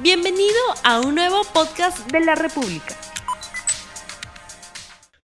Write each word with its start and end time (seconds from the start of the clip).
Bienvenido 0.00 0.60
a 0.84 1.00
un 1.00 1.16
nuevo 1.16 1.42
podcast 1.52 2.08
de 2.12 2.20
la 2.20 2.36
República. 2.36 2.94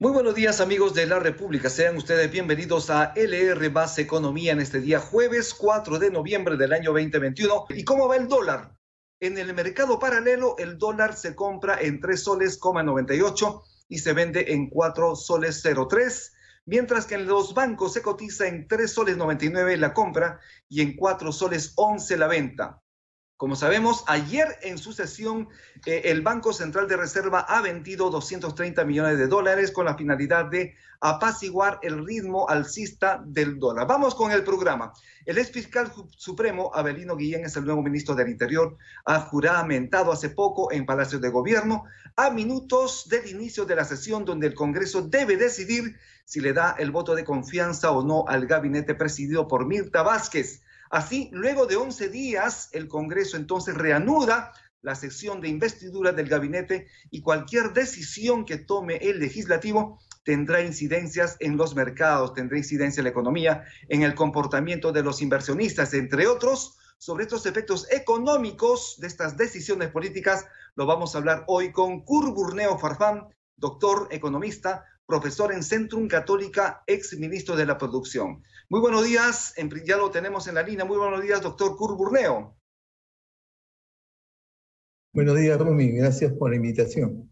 Muy 0.01 0.11
buenos 0.11 0.35
días 0.35 0.61
amigos 0.61 0.95
de 0.95 1.07
la 1.07 1.21
República, 1.21 1.71
sean 1.71 1.97
ustedes 1.97 2.29
bienvenidos 2.29 2.91
a 2.91 3.13
LR 3.15 3.69
Base 3.69 4.03
Economía 4.03 4.51
en 4.51 4.59
este 4.61 4.81
día 4.81 4.99
jueves 4.99 5.55
4 5.55 6.01
de 6.01 6.11
noviembre 6.11 6.57
del 6.57 6.73
año 6.73 6.91
2021. 6.91 7.67
¿Y 7.69 7.85
cómo 7.85 8.09
va 8.09 8.17
el 8.17 8.27
dólar? 8.27 8.77
En 9.21 9.39
el 9.39 9.55
mercado 9.55 10.01
paralelo 10.01 10.57
el 10.59 10.77
dólar 10.77 11.15
se 11.15 11.37
compra 11.37 11.79
en 11.81 12.01
3 12.01 12.21
soles, 12.21 12.59
98 12.61 13.63
y 13.89 13.99
se 13.99 14.13
vende 14.13 14.55
en 14.55 14.71
4 14.71 15.15
soles 15.15 15.63
03 15.63 16.33
mientras 16.67 17.07
que 17.07 17.15
en 17.15 17.27
los 17.27 17.55
bancos 17.55 17.93
se 17.93 18.03
cotiza 18.03 18.49
en 18.49 18.67
3 18.67 18.93
soles 18.93 19.17
99 19.17 19.77
la 19.77 19.95
compra 19.95 20.41
y 20.69 20.81
en 20.81 20.97
4 20.97 21.31
soles 21.31 21.75
11 21.77 22.17
la 22.17 22.27
venta. 22.27 22.84
Como 23.37 23.57
sabemos, 23.57 24.05
ayer 24.07 24.47
en 24.63 24.79
su 24.79 24.93
sesión 24.93 25.49
eh, 25.87 26.03
el 26.05 26.23
Banco 26.23 26.53
Central 26.53 26.87
de 26.87 26.97
Reserva 26.97 27.41
ha 27.41 27.61
vendido 27.63 28.09
230 28.09 28.85
millones 28.85 29.19
de 29.19 29.27
dólares 29.27 29.73
con 29.73 29.87
la 29.87 29.97
finalidad 29.97 30.45
de 30.45 30.77
apaciguar 31.01 31.81
el 31.83 32.07
ritmo 32.07 32.49
alcista 32.49 33.23
del 33.27 33.59
dólar. 33.59 33.89
Vamos 33.89 34.15
con 34.15 34.31
el 34.31 34.45
programa. 34.45 34.93
El 35.27 35.39
ex 35.39 35.51
fiscal 35.51 35.93
supremo, 36.17 36.71
Abelino 36.73 37.17
Guillén, 37.17 37.45
es 37.45 37.57
el 37.57 37.65
nuevo 37.65 37.83
ministro 37.83 38.15
del 38.15 38.29
Interior, 38.29 38.77
ha 39.05 39.19
juramentado 39.21 40.13
hace 40.13 40.31
poco 40.31 40.71
en 40.71 40.87
Palacio 40.87 41.19
de 41.19 41.29
Gobierno 41.29 41.85
a 42.15 42.31
minutos 42.31 43.09
del 43.09 43.29
inicio 43.29 43.65
de 43.65 43.75
la 43.75 43.85
sesión 43.85 44.25
donde 44.25 44.47
el 44.47 44.55
Congreso 44.55 45.03
debe 45.03 45.37
decidir 45.37 45.97
si 46.25 46.41
le 46.41 46.53
da 46.53 46.77
el 46.79 46.93
voto 46.93 47.17
de 47.17 47.25
confianza 47.25 47.91
o 47.91 48.05
no 48.05 48.25
al 48.29 48.47
gabinete 48.47 48.95
presidido 48.95 49.49
por 49.49 49.67
Mirta 49.67 50.03
Vázquez. 50.03 50.63
Así, 50.95 51.29
luego 51.33 51.67
de 51.67 51.75
11 51.75 52.09
días, 52.09 52.69
el 52.71 52.87
Congreso 52.87 53.37
entonces 53.37 53.75
reanuda 53.75 54.53
la 54.81 54.95
sección 54.95 55.41
de 55.41 55.49
investidura 55.49 56.13
del 56.13 56.29
gabinete 56.29 56.87
y 57.11 57.21
cualquier 57.21 57.73
decisión 57.73 58.45
que 58.45 58.59
tome 58.59 58.99
el 58.99 59.19
legislativo 59.19 59.99
tendrá 60.23 60.63
incidencias 60.63 61.37
en 61.41 61.57
los 61.57 61.75
mercados, 61.75 62.33
tendrá 62.33 62.59
incidencia 62.59 63.01
en 63.01 63.07
la 63.07 63.11
economía, 63.11 63.65
en 63.89 64.05
el 64.05 64.15
comportamiento 64.15 64.93
de 64.93 65.03
los 65.03 65.21
inversionistas, 65.21 65.95
entre 65.95 66.29
otros. 66.29 66.79
Sobre 66.97 67.25
estos 67.25 67.45
efectos 67.47 67.91
económicos 67.91 68.95
de 69.01 69.09
estas 69.09 69.37
decisiones 69.37 69.91
políticas 69.91 70.47
lo 70.77 70.87
vamos 70.87 71.17
a 71.17 71.19
hablar 71.19 71.43
hoy 71.49 71.73
con 71.73 72.05
Curburneo 72.05 72.79
Farfán, 72.79 73.27
doctor 73.57 74.07
economista, 74.13 74.85
profesor 75.07 75.53
en 75.53 75.63
Centrum 75.63 76.09
Católica, 76.09 76.83
ex 76.87 77.17
ministro 77.19 77.57
de 77.57 77.67
la 77.67 77.77
Producción. 77.77 78.43
Muy 78.69 78.81
buenos 78.81 79.05
días, 79.05 79.55
ya 79.85 79.97
lo 79.97 80.11
tenemos 80.11 80.49
en 80.49 80.55
la 80.55 80.63
línea. 80.63 80.85
Muy 80.85 80.97
buenos 80.97 81.23
días, 81.23 81.43
doctor 81.43 81.77
Curburneo. 81.77 82.57
Buenos 85.13 85.37
días, 85.37 85.59
Rumi. 85.59 85.93
Gracias 85.93 86.33
por 86.33 86.51
la 86.51 86.57
invitación. 86.57 87.31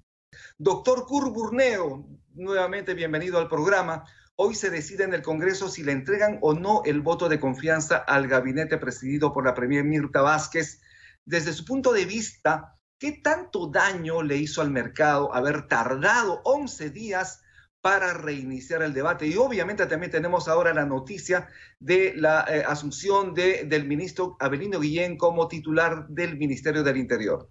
Doctor 0.58 1.06
Curburneo, 1.06 2.06
nuevamente 2.34 2.94
bienvenido 2.94 3.38
al 3.38 3.48
programa. 3.48 4.04
Hoy 4.36 4.54
se 4.54 4.70
decide 4.70 5.04
en 5.04 5.14
el 5.14 5.22
Congreso 5.22 5.68
si 5.68 5.82
le 5.82 5.92
entregan 5.92 6.38
o 6.42 6.54
no 6.54 6.82
el 6.84 7.00
voto 7.00 7.28
de 7.28 7.40
confianza 7.40 7.96
al 7.96 8.28
gabinete 8.28 8.78
presidido 8.78 9.32
por 9.32 9.44
la 9.44 9.54
Premier 9.54 9.84
Mirta 9.84 10.22
Vázquez. 10.22 10.80
Desde 11.24 11.52
su 11.52 11.64
punto 11.64 11.92
de 11.92 12.04
vista, 12.04 12.78
¿qué 12.98 13.12
tanto 13.12 13.66
daño 13.66 14.22
le 14.22 14.36
hizo 14.36 14.60
al 14.62 14.70
mercado 14.70 15.34
haber 15.34 15.66
tardado 15.68 16.40
11 16.44 16.90
días 16.90 17.41
para 17.82 18.14
reiniciar 18.14 18.82
el 18.82 18.94
debate. 18.94 19.26
Y 19.26 19.36
obviamente 19.36 19.86
también 19.86 20.12
tenemos 20.12 20.48
ahora 20.48 20.72
la 20.72 20.86
noticia 20.86 21.48
de 21.80 22.14
la 22.16 22.46
eh, 22.48 22.62
asunción 22.66 23.34
de, 23.34 23.64
del 23.64 23.86
ministro 23.86 24.36
Abelino 24.38 24.80
Guillén 24.80 25.18
como 25.18 25.48
titular 25.48 26.06
del 26.08 26.38
Ministerio 26.38 26.84
del 26.84 26.96
Interior. 26.96 27.50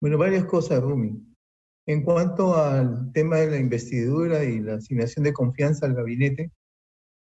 Bueno, 0.00 0.18
varias 0.18 0.46
cosas, 0.46 0.82
Rumi. 0.82 1.22
En 1.86 2.02
cuanto 2.02 2.56
al 2.56 3.12
tema 3.12 3.36
de 3.36 3.50
la 3.50 3.58
investidura 3.58 4.42
y 4.42 4.60
la 4.60 4.74
asignación 4.76 5.22
de 5.22 5.34
confianza 5.34 5.84
al 5.84 5.94
gabinete, 5.94 6.50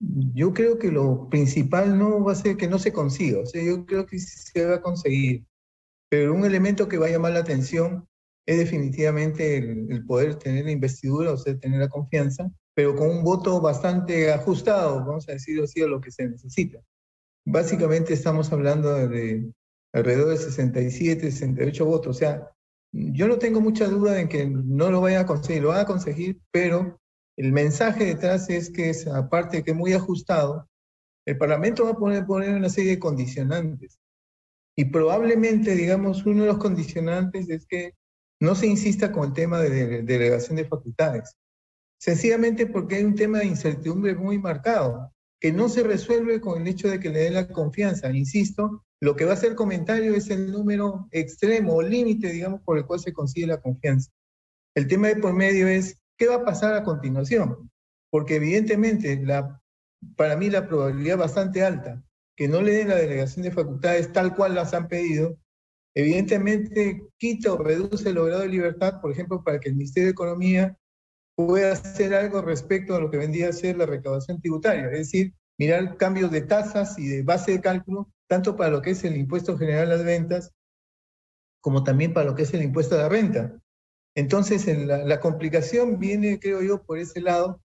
yo 0.01 0.55
creo 0.55 0.79
que 0.79 0.91
lo 0.91 1.29
principal 1.29 1.99
no 1.99 2.25
va 2.25 2.33
a 2.33 2.37
ser 2.37 2.57
que 2.57 2.69
no 2.69 2.79
se 2.79 2.93
consiga, 2.93 3.41
o 3.41 3.47
sea, 3.47 3.63
yo 3.63 3.85
creo 3.87 4.07
que 4.07 4.19
se 4.19 4.65
va 4.67 4.77
a 4.77 4.83
conseguir, 4.83 5.47
pero 6.11 6.35
un 6.35 6.45
elemento 6.45 6.87
que 6.89 6.99
va 6.99 7.07
a 7.07 7.11
llamar 7.11 7.33
la 7.33 7.41
atención 7.41 8.07
es 8.47 8.59
definitivamente 8.59 9.59
el, 9.59 10.05
poder 10.07 10.37
tener 10.37 10.65
la 10.65 10.71
investidura, 10.71 11.33
o 11.33 11.37
sea, 11.37 11.59
tener 11.59 11.81
la 11.81 11.89
confianza, 11.89 12.51
pero 12.75 12.95
con 12.95 13.09
un 13.09 13.25
voto 13.25 13.61
bastante 13.61 14.33
ajustado, 14.33 15.05
vamos 15.05 15.29
a 15.29 15.33
decirlo 15.33 15.65
así, 15.65 15.83
a 15.83 15.89
lo 15.89 16.01
que 16.01 16.13
se 16.13 16.29
necesita. 16.29 16.81
Básicamente 17.45 18.15
estamos 18.15 18.53
hablando 18.53 18.95
de 19.09 19.51
alrededor 19.93 20.31
de 20.31 20.37
67, 20.37 21.31
68 21.31 21.85
votos, 21.85 22.17
o 22.17 22.19
sea, 22.19 22.51
yo 22.93 23.27
no 23.29 23.39
tengo 23.39 23.61
mucha 23.61 23.89
duda 23.89 24.21
en 24.21 24.29
que 24.29 24.47
no 24.47 24.91
lo 24.91 25.01
vaya 25.01 25.21
a 25.21 25.27
conseguir, 25.27 25.63
lo 25.63 25.69
van 25.71 25.81
a 25.81 25.87
conseguir, 25.87 26.41
pero 26.51 26.99
el 27.37 27.53
mensaje 27.53 28.05
detrás 28.05 28.49
es 28.49 28.71
que 28.71 28.91
es, 28.91 29.07
aparte 29.07 29.59
de 29.59 29.65
que 29.65 29.75
muy 29.75 29.93
ajustado, 29.93 30.69
el 31.27 31.37
Parlamento 31.37 31.85
va 31.85 31.91
a 31.91 32.27
poner 32.27 32.55
una 32.55 32.71
serie 32.71 32.93
de 32.93 32.99
condicionantes. 32.99 33.99
Y 34.77 34.87
probablemente, 34.87 35.75
digamos, 35.75 36.25
uno 36.25 36.43
de 36.43 36.49
los 36.49 36.59
condicionantes 36.59 37.51
es 37.51 37.67
que 37.67 37.95
no 38.41 38.55
se 38.55 38.67
insista 38.67 39.13
con 39.13 39.29
el 39.29 39.33
tema 39.33 39.61
de 39.61 40.03
delegación 40.03 40.57
de 40.57 40.67
facultades, 40.67 41.37
sencillamente 41.99 42.67
porque 42.67 42.97
hay 42.97 43.05
un 43.05 43.15
tema 43.15 43.39
de 43.39 43.47
incertidumbre 43.47 44.15
muy 44.15 44.39
marcado, 44.39 45.13
que 45.41 45.53
no 45.53 45.69
se 45.69 45.83
resuelve 45.83 46.41
con 46.41 46.63
el 46.63 46.69
hecho 46.69 46.89
de 46.89 46.99
que 46.99 47.11
le 47.11 47.21
den 47.21 47.35
la 47.35 47.49
confianza. 47.49 48.11
Insisto, 48.11 48.85
lo 49.01 49.17
que 49.17 49.27
va 49.27 49.35
a 49.35 49.37
ser 49.37 49.55
comentario 49.55 50.15
es 50.15 50.31
el 50.31 50.51
número 50.51 51.09
extremo 51.11 51.75
o 51.75 51.83
límite, 51.83 52.33
digamos, 52.33 52.63
por 52.63 52.79
el 52.79 52.87
cual 52.87 53.01
se 53.01 53.13
consigue 53.13 53.47
la 53.47 53.61
confianza. 53.61 54.11
El 54.75 54.87
tema 54.89 55.09
de 55.09 55.17
por 55.17 55.35
medio 55.35 55.69
es, 55.69 56.01
¿qué 56.17 56.29
va 56.29 56.37
a 56.37 56.45
pasar 56.45 56.75
a 56.75 56.85
continuación? 56.85 57.71
Porque 58.11 58.37
evidentemente, 58.37 59.23
para 60.17 60.37
mí 60.37 60.49
la 60.49 60.67
probabilidad 60.67 61.19
bastante 61.19 61.63
alta 61.63 62.03
que 62.37 62.49
no 62.49 62.61
le 62.61 62.73
den 62.73 62.89
la 62.89 62.97
delegación 62.97 63.43
de 63.43 63.51
facultades 63.51 64.13
tal 64.13 64.35
cual 64.35 64.55
las 64.55 64.75
han 64.75 64.89
pedido, 64.89 65.39
Evidentemente, 65.97 67.09
quita 67.17 67.55
o 67.55 67.57
reduce 67.57 68.11
el 68.11 68.17
grado 68.17 68.41
de 68.41 68.49
libertad, 68.49 69.01
por 69.01 69.11
ejemplo, 69.11 69.43
para 69.43 69.59
que 69.59 69.71
el 69.71 69.77
Ministerio 69.77 70.09
de 70.09 70.13
Economía 70.13 70.77
pueda 71.35 71.73
hacer 71.73 72.15
algo 72.15 72.43
respecto 72.43 72.95
a 72.95 73.01
lo 73.01 73.11
que 73.11 73.17
vendría 73.17 73.49
a 73.49 73.53
ser 73.55 73.79
la 73.79 73.87
recaudación 73.87 74.39
tributaria, 74.39 74.85
es 74.91 74.99
decir, 74.99 75.33
mirar 75.59 75.97
cambios 75.97 76.31
de 76.31 76.43
tasas 76.43 76.99
y 76.99 77.09
de 77.09 77.23
base 77.23 77.53
de 77.53 77.63
cálculo, 77.63 78.11
tanto 78.29 78.57
para 78.57 78.71
lo 78.71 78.83
que 78.83 78.91
es 78.91 79.05
el 79.05 79.17
impuesto 79.17 79.57
general 79.57 79.91
a 79.91 79.97
las 79.97 80.05
ventas, 80.05 80.53
como 81.63 81.83
también 81.83 82.13
para 82.13 82.27
lo 82.27 82.35
que 82.35 82.43
es 82.43 82.53
el 82.53 82.63
impuesto 82.63 82.95
a 82.95 82.99
la 82.99 83.09
renta. 83.09 83.59
Entonces, 84.15 84.67
la, 84.67 84.99
la 84.99 85.21
complicación 85.21 85.99
viene, 85.99 86.39
creo 86.39 86.61
yo, 86.61 86.83
por 86.83 86.99
ese 86.99 87.23
lado, 87.23 87.63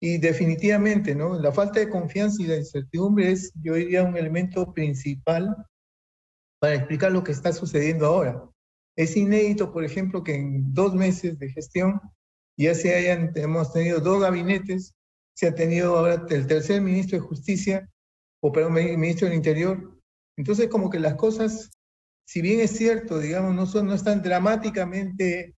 y 0.00 0.18
definitivamente, 0.18 1.14
¿no? 1.14 1.38
La 1.38 1.52
falta 1.52 1.78
de 1.78 1.88
confianza 1.88 2.42
y 2.42 2.48
la 2.48 2.56
incertidumbre 2.56 3.30
es, 3.30 3.52
yo 3.62 3.74
diría, 3.74 4.02
un 4.02 4.16
elemento 4.16 4.72
principal 4.72 5.56
para 6.60 6.74
explicar 6.74 7.12
lo 7.12 7.24
que 7.24 7.32
está 7.32 7.52
sucediendo 7.52 8.06
ahora. 8.06 8.42
Es 8.96 9.16
inédito, 9.16 9.72
por 9.72 9.84
ejemplo, 9.84 10.24
que 10.24 10.34
en 10.34 10.74
dos 10.74 10.94
meses 10.94 11.38
de 11.38 11.50
gestión 11.50 12.00
ya 12.56 12.74
se 12.74 12.94
hayan, 12.94 13.32
hemos 13.36 13.72
tenido 13.72 14.00
dos 14.00 14.20
gabinetes, 14.20 14.94
se 15.34 15.46
ha 15.46 15.54
tenido 15.54 15.96
ahora 15.96 16.26
el 16.28 16.46
tercer 16.46 16.80
ministro 16.82 17.18
de 17.18 17.24
Justicia, 17.24 17.88
o 18.40 18.50
perdón, 18.50 18.74
ministro 18.74 19.28
del 19.28 19.36
Interior. 19.36 19.96
Entonces, 20.36 20.68
como 20.68 20.90
que 20.90 20.98
las 20.98 21.14
cosas, 21.14 21.70
si 22.26 22.42
bien 22.42 22.58
es 22.58 22.72
cierto, 22.72 23.20
digamos, 23.20 23.54
no, 23.54 23.66
son, 23.66 23.86
no 23.86 23.94
están 23.94 24.22
dramáticamente 24.22 25.54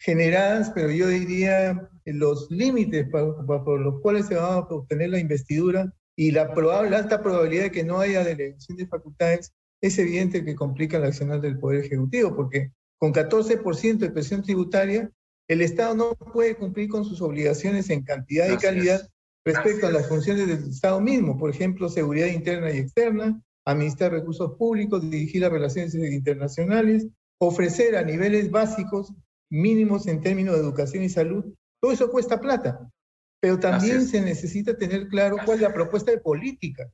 generadas, 0.00 0.70
pero 0.74 0.90
yo 0.90 1.06
diría 1.08 1.88
los 2.04 2.50
límites 2.50 3.08
por, 3.08 3.80
los 3.80 4.00
cuales 4.00 4.26
se 4.26 4.34
va 4.34 4.54
a 4.54 4.58
obtener 4.58 5.10
la 5.10 5.18
investidura 5.18 5.92
y 6.16 6.32
la 6.32 6.52
probable, 6.52 6.96
alta 6.96 7.22
probabilidad 7.22 7.64
de 7.64 7.70
que 7.70 7.84
no 7.84 8.00
haya 8.00 8.24
delegación 8.24 8.76
de 8.76 8.86
facultades 8.86 9.52
es 9.86 9.98
evidente 9.98 10.42
que 10.42 10.54
complica 10.54 10.98
la 10.98 11.08
acción 11.08 11.38
del 11.42 11.58
Poder 11.58 11.84
Ejecutivo, 11.84 12.34
porque 12.34 12.72
con 12.98 13.12
14% 13.12 13.98
de 13.98 14.10
presión 14.10 14.42
tributaria, 14.42 15.10
el 15.46 15.60
Estado 15.60 15.94
no 15.94 16.14
puede 16.14 16.56
cumplir 16.56 16.88
con 16.88 17.04
sus 17.04 17.20
obligaciones 17.20 17.90
en 17.90 18.02
cantidad 18.02 18.50
y 18.50 18.56
calidad 18.56 19.06
respecto 19.44 19.86
a 19.86 19.92
las 19.92 20.08
funciones 20.08 20.46
del 20.46 20.70
Estado 20.70 21.02
mismo, 21.02 21.36
por 21.36 21.50
ejemplo, 21.50 21.90
seguridad 21.90 22.28
interna 22.28 22.70
y 22.70 22.78
externa, 22.78 23.42
administrar 23.66 24.12
recursos 24.12 24.56
públicos, 24.56 25.02
dirigir 25.10 25.42
las 25.42 25.52
relaciones 25.52 25.94
internacionales, 25.94 27.06
ofrecer 27.38 27.94
a 27.94 28.02
niveles 28.02 28.50
básicos 28.50 29.12
mínimos 29.50 30.06
en 30.06 30.22
términos 30.22 30.54
de 30.54 30.62
educación 30.62 31.04
y 31.04 31.10
salud. 31.10 31.44
Todo 31.78 31.92
eso 31.92 32.10
cuesta 32.10 32.40
plata, 32.40 32.90
pero 33.38 33.60
también 33.60 34.06
se 34.06 34.22
necesita 34.22 34.78
tener 34.78 35.08
claro 35.08 35.36
cuál 35.44 35.58
es 35.58 35.62
la 35.62 35.74
propuesta 35.74 36.10
de 36.10 36.18
política 36.22 36.90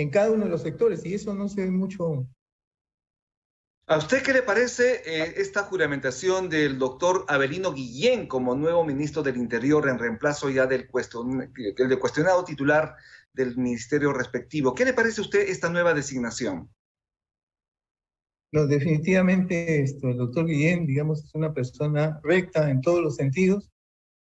en 0.00 0.10
cada 0.10 0.30
uno 0.30 0.44
de 0.44 0.50
los 0.50 0.62
sectores 0.62 1.04
y 1.04 1.14
eso 1.14 1.34
no 1.34 1.48
se 1.48 1.62
ve 1.62 1.70
mucho 1.70 2.26
¿A 3.86 3.98
usted 3.98 4.22
qué 4.22 4.32
le 4.32 4.42
parece 4.42 5.02
eh, 5.04 5.34
esta 5.38 5.64
juramentación 5.64 6.48
del 6.48 6.78
doctor 6.78 7.24
Abelino 7.26 7.72
Guillén 7.72 8.28
como 8.28 8.54
nuevo 8.54 8.84
ministro 8.84 9.20
del 9.22 9.36
Interior 9.36 9.88
en 9.88 9.98
reemplazo 9.98 10.48
ya 10.48 10.66
del, 10.66 10.88
del 11.76 11.98
cuestionado 11.98 12.44
titular 12.44 12.94
del 13.32 13.56
ministerio 13.56 14.12
respectivo? 14.12 14.74
¿Qué 14.74 14.84
le 14.84 14.94
parece 14.94 15.20
a 15.20 15.24
usted 15.24 15.40
esta 15.40 15.70
nueva 15.70 15.92
designación? 15.92 16.70
No, 18.52 18.66
definitivamente 18.68 19.82
esto, 19.82 20.08
el 20.08 20.18
doctor 20.18 20.46
Guillén, 20.46 20.86
digamos, 20.86 21.24
es 21.24 21.34
una 21.34 21.52
persona 21.52 22.20
recta 22.22 22.70
en 22.70 22.80
todos 22.80 23.00
los 23.02 23.16
sentidos, 23.16 23.72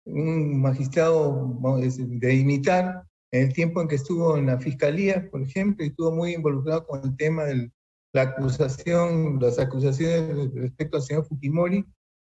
un 0.06 0.60
magistrado 0.60 1.56
de 1.86 2.34
imitar 2.34 3.04
en 3.32 3.48
el 3.48 3.54
tiempo 3.54 3.82
en 3.82 3.88
que 3.88 3.96
estuvo 3.96 4.38
en 4.38 4.48
la 4.48 4.60
fiscalía, 4.60 5.30
por 5.30 5.42
ejemplo, 5.42 5.84
y 5.84 5.90
estuvo 5.90 6.12
muy 6.12 6.34
involucrado 6.34 6.86
con 6.86 7.04
el 7.04 7.16
tema 7.16 7.46
de 7.46 7.72
la 8.14 8.22
acusación, 8.24 9.40
las 9.40 9.58
acusaciones 9.58 10.54
respecto 10.54 10.98
al 10.98 11.04
señor 11.04 11.26
Fujimori, 11.26 11.86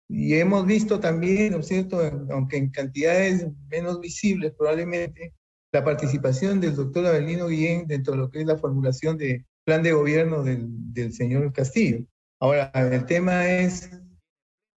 y 0.08 0.34
hemos 0.34 0.66
visto 0.66 1.00
también, 1.00 1.52
¿no 1.52 1.60
es 1.60 1.68
cierto?, 1.68 2.00
aunque 2.30 2.56
en 2.56 2.70
cantidades 2.70 3.46
menos 3.70 4.00
visibles 4.00 4.52
probablemente, 4.58 5.34
la 5.72 5.84
participación 5.84 6.60
del 6.60 6.74
doctor 6.74 7.06
Abelino 7.06 7.46
Guillén 7.46 7.86
dentro 7.86 8.14
de 8.14 8.18
lo 8.18 8.30
que 8.30 8.40
es 8.40 8.46
la 8.46 8.58
formulación 8.58 9.16
de 9.16 9.46
plan 9.64 9.82
de 9.82 9.92
gobierno 9.92 10.42
del, 10.42 10.66
del 10.92 11.12
señor 11.12 11.52
Castillo. 11.52 12.04
Ahora, 12.40 12.72
el 12.74 13.06
tema 13.06 13.48
es 13.48 13.88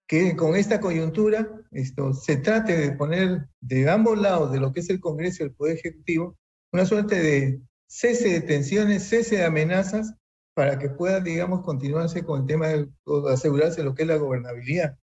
que 0.08 0.36
con 0.36 0.56
esta 0.56 0.80
coyuntura 0.80 1.50
esto, 1.72 2.14
se 2.14 2.38
trate 2.38 2.78
de 2.78 2.92
poner 2.92 3.48
de 3.62 3.90
ambos 3.90 4.18
lados 4.20 4.52
de 4.52 4.60
lo 4.60 4.72
que 4.72 4.82
es 4.82 4.90
el 4.90 5.00
Congreso 5.00 5.44
y 5.44 5.48
el 5.48 5.54
Poder 5.54 5.78
Ejecutivo 5.78 6.38
una 6.74 6.86
suerte 6.86 7.22
de 7.22 7.62
cese 7.88 8.30
de 8.30 8.42
tensiones, 8.42 9.08
cese 9.08 9.38
de 9.38 9.46
amenazas 9.46 10.16
para 10.56 10.80
que 10.80 10.90
pueda, 10.90 11.20
digamos, 11.20 11.62
continuarse 11.62 12.24
con 12.24 12.42
el 12.42 12.48
tema 12.48 12.68
de 12.68 12.90
asegurarse 13.32 13.84
lo 13.84 13.94
que 13.94 14.02
es 14.02 14.08
la 14.08 14.18
gobernabilidad. 14.18 14.98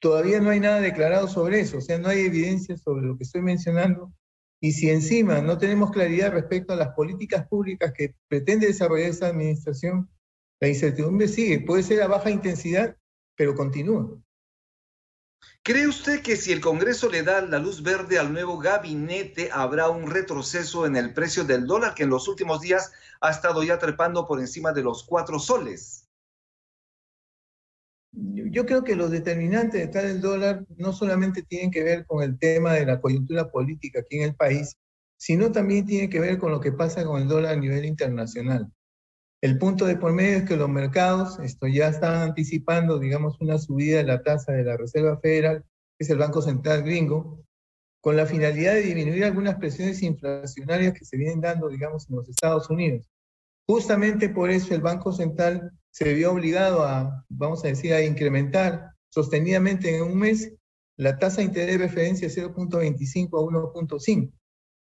Todavía 0.00 0.40
no 0.40 0.50
hay 0.50 0.60
nada 0.60 0.80
declarado 0.80 1.28
sobre 1.28 1.60
eso, 1.60 1.78
o 1.78 1.80
sea, 1.80 1.98
no 1.98 2.08
hay 2.08 2.20
evidencia 2.20 2.76
sobre 2.76 3.06
lo 3.06 3.16
que 3.16 3.24
estoy 3.24 3.42
mencionando. 3.42 4.12
Y 4.60 4.72
si 4.72 4.90
encima 4.90 5.40
no 5.40 5.58
tenemos 5.58 5.90
claridad 5.90 6.32
respecto 6.32 6.72
a 6.72 6.76
las 6.76 6.88
políticas 6.94 7.46
públicas 7.48 7.92
que 7.96 8.14
pretende 8.28 8.66
desarrollar 8.66 9.10
esa 9.10 9.28
administración, 9.28 10.10
la 10.60 10.68
incertidumbre 10.68 11.28
sigue. 11.28 11.60
Puede 11.60 11.82
ser 11.82 12.02
a 12.02 12.08
baja 12.08 12.30
intensidad, 12.30 12.96
pero 13.40 13.54
continúa. 13.54 14.06
¿Cree 15.62 15.86
usted 15.86 16.20
que 16.20 16.36
si 16.36 16.52
el 16.52 16.60
Congreso 16.60 17.08
le 17.08 17.22
da 17.22 17.40
la 17.40 17.58
luz 17.58 17.82
verde 17.82 18.18
al 18.18 18.34
nuevo 18.34 18.58
gabinete, 18.58 19.48
habrá 19.50 19.88
un 19.88 20.10
retroceso 20.10 20.84
en 20.84 20.94
el 20.94 21.14
precio 21.14 21.44
del 21.44 21.66
dólar 21.66 21.94
que 21.94 22.02
en 22.02 22.10
los 22.10 22.28
últimos 22.28 22.60
días 22.60 22.92
ha 23.18 23.30
estado 23.30 23.62
ya 23.62 23.78
trepando 23.78 24.26
por 24.28 24.40
encima 24.40 24.72
de 24.72 24.82
los 24.82 25.04
cuatro 25.04 25.38
soles? 25.38 26.06
Yo 28.12 28.66
creo 28.66 28.84
que 28.84 28.94
los 28.94 29.10
determinantes 29.10 29.80
de 29.80 29.88
tal 29.88 30.04
el 30.04 30.20
dólar 30.20 30.66
no 30.76 30.92
solamente 30.92 31.42
tienen 31.42 31.70
que 31.70 31.82
ver 31.82 32.04
con 32.04 32.22
el 32.22 32.38
tema 32.38 32.74
de 32.74 32.84
la 32.84 33.00
coyuntura 33.00 33.50
política 33.50 34.00
aquí 34.00 34.18
en 34.18 34.24
el 34.24 34.34
país, 34.34 34.76
sino 35.16 35.50
también 35.50 35.86
tiene 35.86 36.10
que 36.10 36.20
ver 36.20 36.36
con 36.36 36.52
lo 36.52 36.60
que 36.60 36.72
pasa 36.72 37.06
con 37.06 37.22
el 37.22 37.26
dólar 37.26 37.54
a 37.54 37.58
nivel 37.58 37.86
internacional. 37.86 38.70
El 39.42 39.56
punto 39.56 39.86
de 39.86 39.96
por 39.96 40.12
medio 40.12 40.38
es 40.38 40.44
que 40.44 40.56
los 40.56 40.68
mercados 40.68 41.38
esto 41.38 41.66
ya 41.66 41.88
están 41.88 42.16
anticipando, 42.16 42.98
digamos, 42.98 43.40
una 43.40 43.56
subida 43.58 43.96
de 43.98 44.04
la 44.04 44.22
tasa 44.22 44.52
de 44.52 44.64
la 44.64 44.76
Reserva 44.76 45.18
Federal, 45.18 45.64
que 45.96 46.04
es 46.04 46.10
el 46.10 46.18
Banco 46.18 46.42
Central 46.42 46.82
gringo, 46.82 47.42
con 48.02 48.16
la 48.16 48.26
finalidad 48.26 48.74
de 48.74 48.82
disminuir 48.82 49.24
algunas 49.24 49.56
presiones 49.56 50.02
inflacionarias 50.02 50.92
que 50.92 51.06
se 51.06 51.16
vienen 51.16 51.40
dando, 51.40 51.68
digamos, 51.68 52.08
en 52.08 52.16
los 52.16 52.28
Estados 52.28 52.68
Unidos. 52.68 53.08
Justamente 53.66 54.28
por 54.28 54.50
eso 54.50 54.74
el 54.74 54.82
Banco 54.82 55.12
Central 55.12 55.72
se 55.90 56.12
vio 56.12 56.32
obligado 56.32 56.82
a, 56.82 57.24
vamos 57.28 57.64
a 57.64 57.68
decir, 57.68 57.94
a 57.94 58.04
incrementar 58.04 58.90
sostenidamente 59.08 59.96
en 59.96 60.02
un 60.02 60.18
mes 60.18 60.52
la 60.96 61.18
tasa 61.18 61.38
de 61.38 61.44
interés 61.44 61.78
de 61.78 61.86
referencia 61.86 62.28
de 62.28 62.34
0.25 62.34 63.28
a 63.28 63.74
1.5. 63.74 64.32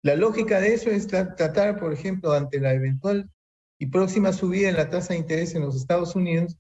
La 0.03 0.17
lógica 0.17 0.61
de 0.61 0.75
eso 0.75 0.91
es 0.91 1.07
tratar, 1.07 1.81
por 1.81 1.95
ejemplo, 1.95 2.33
ante 2.33 2.61
la 2.61 2.75
eventual 2.75 3.31
y 3.85 3.87
próxima 3.87 4.33
subida 4.33 4.71
en 4.71 4.77
la 4.77 4.89
tasa 4.89 5.13
de 5.13 5.21
interés 5.21 5.55
en 5.55 5.61
los 5.61 5.77
Estados 5.77 6.17
Unidos, 6.17 6.57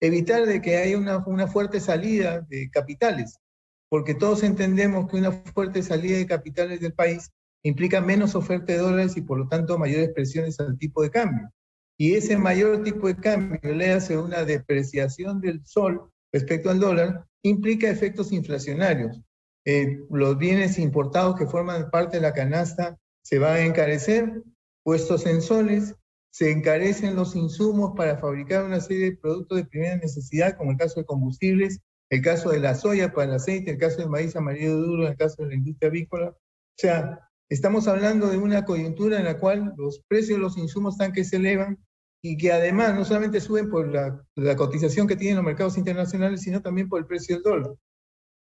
evitar 0.00 0.46
de 0.46 0.62
que 0.62 0.76
haya 0.76 0.96
una, 0.96 1.18
una 1.26 1.48
fuerte 1.48 1.80
salida 1.80 2.42
de 2.42 2.70
capitales, 2.70 3.40
porque 3.88 4.14
todos 4.14 4.44
entendemos 4.44 5.10
que 5.10 5.16
una 5.16 5.32
fuerte 5.32 5.82
salida 5.82 6.18
de 6.18 6.26
capitales 6.28 6.80
del 6.80 6.92
país 6.92 7.32
implica 7.64 8.00
menos 8.00 8.36
oferta 8.36 8.72
de 8.72 8.78
dólares 8.78 9.16
y 9.16 9.22
por 9.22 9.38
lo 9.38 9.48
tanto 9.48 9.76
mayores 9.76 10.10
presiones 10.14 10.60
al 10.60 10.78
tipo 10.78 11.02
de 11.02 11.10
cambio. 11.10 11.50
Y 11.98 12.14
ese 12.14 12.38
mayor 12.38 12.84
tipo 12.84 13.08
de 13.08 13.16
cambio, 13.16 13.74
le 13.74 13.90
hace 13.90 14.16
una 14.16 14.44
depreciación 14.44 15.40
del 15.40 15.66
sol 15.66 16.08
respecto 16.32 16.70
al 16.70 16.78
dólar, 16.78 17.26
implica 17.42 17.90
efectos 17.90 18.30
inflacionarios. 18.30 19.20
Eh, 19.64 19.98
los 20.10 20.38
bienes 20.38 20.78
importados 20.78 21.34
que 21.34 21.48
forman 21.48 21.90
parte 21.90 22.18
de 22.18 22.22
la 22.22 22.32
canasta 22.32 22.96
se 23.24 23.40
van 23.40 23.56
a 23.56 23.64
encarecer, 23.64 24.44
puestos 24.84 25.26
en 25.26 25.42
soles, 25.42 25.96
se 26.38 26.52
encarecen 26.52 27.16
los 27.16 27.34
insumos 27.34 27.94
para 27.96 28.16
fabricar 28.16 28.64
una 28.64 28.78
serie 28.78 29.06
de 29.06 29.16
productos 29.16 29.58
de 29.58 29.64
primera 29.64 29.96
necesidad, 29.96 30.56
como 30.56 30.70
el 30.70 30.76
caso 30.76 31.00
de 31.00 31.04
combustibles, 31.04 31.80
el 32.10 32.22
caso 32.22 32.50
de 32.50 32.60
la 32.60 32.76
soya 32.76 33.12
para 33.12 33.30
el 33.30 33.34
aceite, 33.34 33.72
el 33.72 33.76
caso 33.76 33.96
del 33.96 34.08
maíz 34.08 34.36
amarillo 34.36 34.76
duro, 34.76 35.08
el 35.08 35.16
caso 35.16 35.42
de 35.42 35.48
la 35.48 35.54
industria 35.56 35.88
avícola. 35.88 36.28
O 36.28 36.36
sea, 36.76 37.28
estamos 37.48 37.88
hablando 37.88 38.28
de 38.28 38.38
una 38.38 38.64
coyuntura 38.64 39.18
en 39.18 39.24
la 39.24 39.36
cual 39.40 39.74
los 39.76 40.04
precios 40.06 40.38
de 40.38 40.42
los 40.42 40.56
insumos 40.56 40.94
están 40.94 41.10
que 41.10 41.24
se 41.24 41.38
elevan 41.38 41.76
y 42.22 42.36
que 42.36 42.52
además 42.52 42.94
no 42.94 43.04
solamente 43.04 43.40
suben 43.40 43.68
por 43.68 43.92
la, 43.92 44.24
la 44.36 44.54
cotización 44.54 45.08
que 45.08 45.16
tienen 45.16 45.38
los 45.38 45.44
mercados 45.44 45.76
internacionales, 45.76 46.42
sino 46.42 46.62
también 46.62 46.88
por 46.88 47.00
el 47.00 47.06
precio 47.06 47.34
del 47.34 47.42
dólar. 47.42 47.74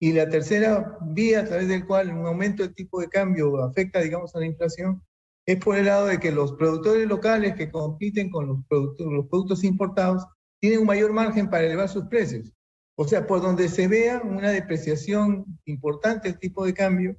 Y 0.01 0.15
la 0.15 0.27
tercera 0.27 0.97
vía 1.03 1.41
a 1.41 1.45
través 1.45 1.69
del 1.69 1.87
cual 1.87 2.09
un 2.09 2.25
aumento 2.25 2.63
del 2.63 2.75
tipo 2.75 2.99
de 3.03 3.11
cambio 3.11 3.63
afecta, 3.63 4.01
digamos, 4.01 4.35
a 4.35 4.39
la 4.39 4.47
inflación 4.47 5.03
es 5.47 5.59
por 5.59 5.77
el 5.77 5.87
lado 5.87 6.07
de 6.07 6.19
que 6.19 6.33
los 6.33 6.53
productores 6.53 7.07
locales 7.07 7.55
que 7.55 7.71
compiten 7.71 8.31
con 8.31 8.47
los 8.47 8.59
productos, 8.67 9.07
los 9.07 9.29
productos 9.29 9.65
importados 9.65 10.25
tienen 10.61 10.81
un 10.81 10.87
mayor 10.87 11.13
margen 11.13 11.51
para 11.51 11.65
elevar 11.65 11.89
sus 11.89 12.07
precios. 12.07 12.53
O 12.97 13.07
sea, 13.07 13.27
por 13.27 13.43
donde 13.43 13.69
se 13.69 13.89
vea 13.89 14.23
una 14.23 14.51
depreciación 14.51 15.45
importante 15.67 16.29
del 16.29 16.39
tipo 16.39 16.65
de 16.65 16.73
cambio, 16.73 17.17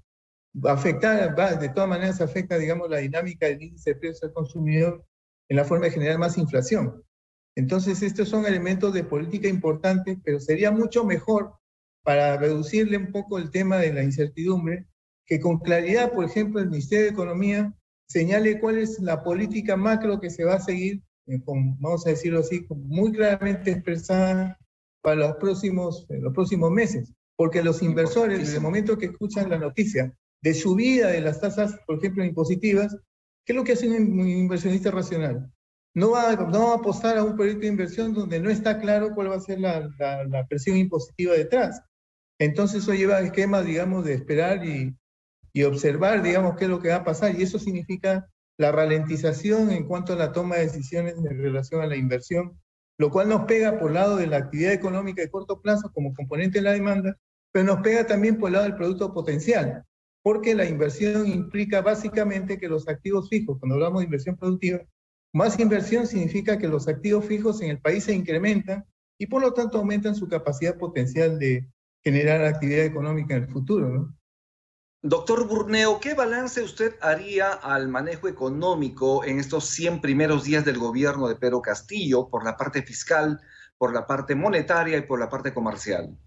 va 0.56 0.72
a 0.72 0.76
afectar, 0.76 1.38
va, 1.38 1.54
de 1.56 1.70
todas 1.70 1.90
maneras 1.90 2.22
afecta, 2.22 2.58
digamos, 2.58 2.90
la 2.90 2.98
dinámica 2.98 3.46
del 3.46 3.62
índice 3.62 3.92
de 3.92 4.00
precios 4.00 4.22
del 4.22 4.34
consumidor 4.34 5.06
en 5.50 5.58
la 5.58 5.66
forma 5.66 5.86
de 5.86 5.92
generar 5.92 6.18
más 6.18 6.38
inflación. 6.38 7.04
Entonces, 7.56 8.02
estos 8.02 8.30
son 8.30 8.46
elementos 8.46 8.94
de 8.94 9.04
política 9.04 9.48
importantes, 9.48 10.18
pero 10.24 10.40
sería 10.40 10.72
mucho 10.72 11.06
mejor 11.06 11.54
para 12.04 12.38
reducirle 12.38 12.98
un 12.98 13.12
poco 13.12 13.38
el 13.38 13.52
tema 13.52 13.78
de 13.78 13.94
la 13.94 14.04
incertidumbre, 14.04 14.88
que 15.26 15.40
con 15.40 15.60
claridad, 15.60 16.12
por 16.12 16.26
ejemplo, 16.26 16.60
el 16.60 16.70
Ministerio 16.70 17.06
de 17.06 17.12
Economía 17.12 17.74
señale 18.08 18.60
cuál 18.60 18.78
es 18.78 19.00
la 19.00 19.24
política 19.24 19.76
macro 19.76 20.20
que 20.20 20.30
se 20.30 20.44
va 20.44 20.56
a 20.56 20.62
seguir, 20.62 21.02
eh, 21.28 21.42
vamos 21.46 22.06
a 22.06 22.12
decirlo 22.12 22.40
así, 22.40 22.66
muy 22.70 23.12
claramente 23.12 23.72
expresada 23.72 24.58
para 25.02 25.28
los 25.28 25.36
próximos, 25.38 26.06
eh, 26.10 26.20
los 26.20 26.34
próximos 26.34 26.72
meses. 26.72 27.14
Porque 27.38 27.64
los 27.64 27.82
inversores, 27.82 28.40
desde 28.40 28.58
el 28.58 28.62
momento 28.64 28.98
que 28.98 29.08
escuchan 29.08 29.50
la 29.50 29.58
noticia 29.58 30.16
de 30.42 30.54
subida 30.54 31.10
de 31.10 31.22
las 31.22 31.42
tasas, 31.42 31.78
por 31.86 31.98
ejemplo, 31.98 32.24
impositivas, 32.24 32.96
¿qué 33.46 33.54
es 33.54 33.56
lo 33.56 33.64
que 33.64 33.74
hace 33.74 33.90
un 33.90 34.28
inversionista 34.28 34.92
racional? 34.92 35.52
No 35.94 36.12
va, 36.12 36.36
no 36.36 36.68
va 36.68 36.72
a 36.74 36.78
apostar 36.78 37.18
a 37.18 37.24
un 37.24 37.36
proyecto 37.36 37.62
de 37.62 37.68
inversión 37.68 38.14
donde 38.14 38.40
no 38.40 38.50
está 38.50 38.80
claro 38.80 39.14
cuál 39.14 39.32
va 39.32 39.36
a 39.36 39.42
ser 39.42 39.60
la, 39.60 39.90
la, 39.98 40.24
la 40.26 40.48
presión 40.48 40.78
impositiva 40.78 41.34
detrás. 41.34 41.82
Entonces 42.40 42.84
eso 42.84 42.94
lleva 42.94 43.18
a 43.18 43.22
esquemas, 43.22 43.66
digamos, 43.66 44.06
de 44.06 44.14
esperar 44.14 44.66
y, 44.66 44.96
y 45.56 45.64
observar, 45.64 46.22
digamos, 46.22 46.58
qué 46.58 46.66
es 46.66 46.70
lo 46.70 46.82
que 46.82 46.90
va 46.90 46.98
a 46.98 47.04
pasar. 47.06 47.34
Y 47.34 47.42
eso 47.42 47.58
significa 47.58 48.30
la 48.58 48.74
ralentización 48.74 49.72
en 49.72 49.86
cuanto 49.86 50.12
a 50.12 50.18
la 50.18 50.34
toma 50.34 50.58
de 50.58 50.64
decisiones 50.64 51.16
en 51.18 51.38
relación 51.38 51.82
a 51.82 51.88
la 51.88 51.96
inversión, 51.96 52.60
lo 52.98 53.10
cual 53.10 53.30
nos 53.30 53.46
pega 53.46 53.80
por 53.80 53.88
el 53.88 53.94
lado 53.94 54.18
de 54.18 54.28
la 54.28 54.36
actividad 54.36 54.74
económica 54.74 55.22
de 55.22 55.30
corto 55.30 55.62
plazo 55.62 55.90
como 55.94 56.14
componente 56.14 56.58
de 56.58 56.64
la 56.64 56.74
demanda, 56.74 57.18
pero 57.54 57.64
nos 57.64 57.80
pega 57.80 58.06
también 58.06 58.38
por 58.38 58.50
el 58.50 58.54
lado 58.56 58.66
del 58.66 58.76
producto 58.76 59.14
potencial, 59.14 59.86
porque 60.22 60.56
la 60.56 60.66
inversión 60.66 61.26
implica 61.26 61.82
básicamente 61.82 62.58
que 62.58 62.68
los 62.68 62.90
activos 62.90 63.30
fijos, 63.30 63.58
cuando 63.58 63.76
hablamos 63.76 64.02
de 64.02 64.06
inversión 64.06 64.36
productiva, 64.36 64.82
más 65.34 65.58
inversión 65.58 66.06
significa 66.06 66.58
que 66.58 66.68
los 66.68 66.90
activos 66.90 67.24
fijos 67.24 67.62
en 67.62 67.70
el 67.70 67.80
país 67.80 68.04
se 68.04 68.14
incrementan 68.14 68.86
y 69.18 69.28
por 69.28 69.42
lo 69.42 69.54
tanto 69.54 69.78
aumentan 69.78 70.16
su 70.16 70.28
capacidad 70.28 70.78
potencial 70.78 71.40
de 71.40 71.66
generar 72.04 72.44
actividad 72.44 72.84
económica 72.84 73.38
en 73.38 73.44
el 73.44 73.50
futuro. 73.50 73.88
¿no? 73.88 74.16
Doctor 75.08 75.48
Burneo, 75.48 76.00
¿qué 76.00 76.16
balance 76.16 76.64
usted 76.64 76.96
haría 77.00 77.52
al 77.52 77.90
manejo 77.90 78.28
económico 78.28 79.24
en 79.24 79.38
estos 79.38 79.66
100 79.66 80.02
primeros 80.02 80.46
días 80.46 80.66
del 80.66 80.80
gobierno 80.80 81.28
de 81.28 81.36
Pedro 81.36 81.62
Castillo 81.62 82.28
por 82.28 82.44
la 82.44 82.58
parte 82.58 82.82
fiscal, 82.82 83.40
por 83.78 83.94
la 83.94 84.08
parte 84.08 84.34
monetaria 84.34 84.98
y 84.98 85.04
por 85.04 85.20
la 85.20 85.30
parte 85.30 85.54
comercial? 85.54 86.18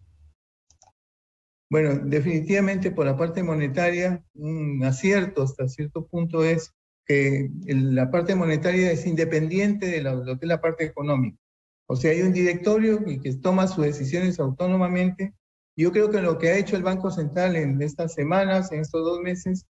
Bueno, 1.69 1.99
definitivamente 2.05 2.93
por 2.93 3.07
la 3.07 3.17
parte 3.17 3.43
monetaria, 3.43 4.23
un 4.35 4.85
acierto 4.85 5.43
hasta 5.43 5.67
cierto 5.67 6.07
punto 6.07 6.45
es 6.45 6.73
que 7.05 7.51
la 7.67 8.13
parte 8.13 8.37
monetaria 8.37 8.93
es 8.93 9.07
independiente 9.07 9.87
de 9.87 10.03
lo, 10.03 10.39
que 10.39 10.47
la 10.47 10.61
parte 10.61 10.85
económica. 10.85 11.37
O 11.89 11.97
sea, 11.97 12.13
hay 12.13 12.23
un 12.23 12.33
directorio 12.33 13.05
que 13.05 13.35
toma 13.43 13.67
sus 13.67 13.85
decisiones 13.85 14.39
autónomamente 14.39 15.35
yo 15.83 15.93
creo 15.93 16.11
que 16.11 16.21
lo 16.21 16.39
que 16.39 16.49
ha 16.49 16.59
hecho 16.59 16.77
el 16.77 16.83
Banco 16.83 17.11
Central 17.11 17.57
en 17.57 17.81
estas 17.83 18.15
semanas, 18.15 18.73
en 18.73 18.81
estos 18.81 19.05
dos 19.05 19.21
meses, 19.21 19.67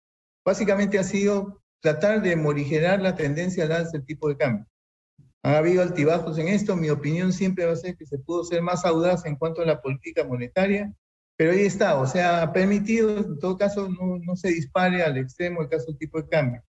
básicamente 0.45 0.97
ha 0.97 1.03
sido 1.03 1.61
tratar 1.81 2.21
de 2.21 2.35
morigerar 2.35 3.01
la 3.01 3.15
tendencia 3.15 3.65
al 3.65 3.73
alza 3.73 3.91
del 3.91 4.05
tipo 4.05 4.29
de 4.29 4.37
cambio. 4.37 4.65
Ha 5.43 5.57
habido 5.57 5.81
altibajos 5.81 6.37
en 6.37 6.47
esto. 6.47 6.75
Mi 6.75 6.89
opinión 6.89 7.33
siempre 7.33 7.65
va 7.65 7.73
a 7.73 7.77
ser 7.77 7.95
que 7.97 8.05
se 8.05 8.19
pudo 8.19 8.43
ser 8.43 8.61
más 8.61 8.85
audaz 8.85 9.25
en 9.25 9.35
cuanto 9.35 9.61
a 9.61 9.65
la 9.65 9.81
política 9.81 10.23
monetaria, 10.23 10.93
pero 11.37 11.51
ahí 11.51 11.65
está. 11.65 11.99
O 11.99 12.07
sea, 12.07 12.41
ha 12.41 12.53
permitido, 12.53 13.17
en 13.17 13.39
todo 13.39 13.57
caso, 13.57 13.89
no, 13.89 14.17
no 14.17 14.35
se 14.35 14.49
dispare 14.49 15.03
al 15.03 15.17
extremo 15.17 15.61
el 15.61 15.69
caso 15.69 15.95
tipo 15.95 16.21
de 16.21 16.27
cambio. 16.27 16.63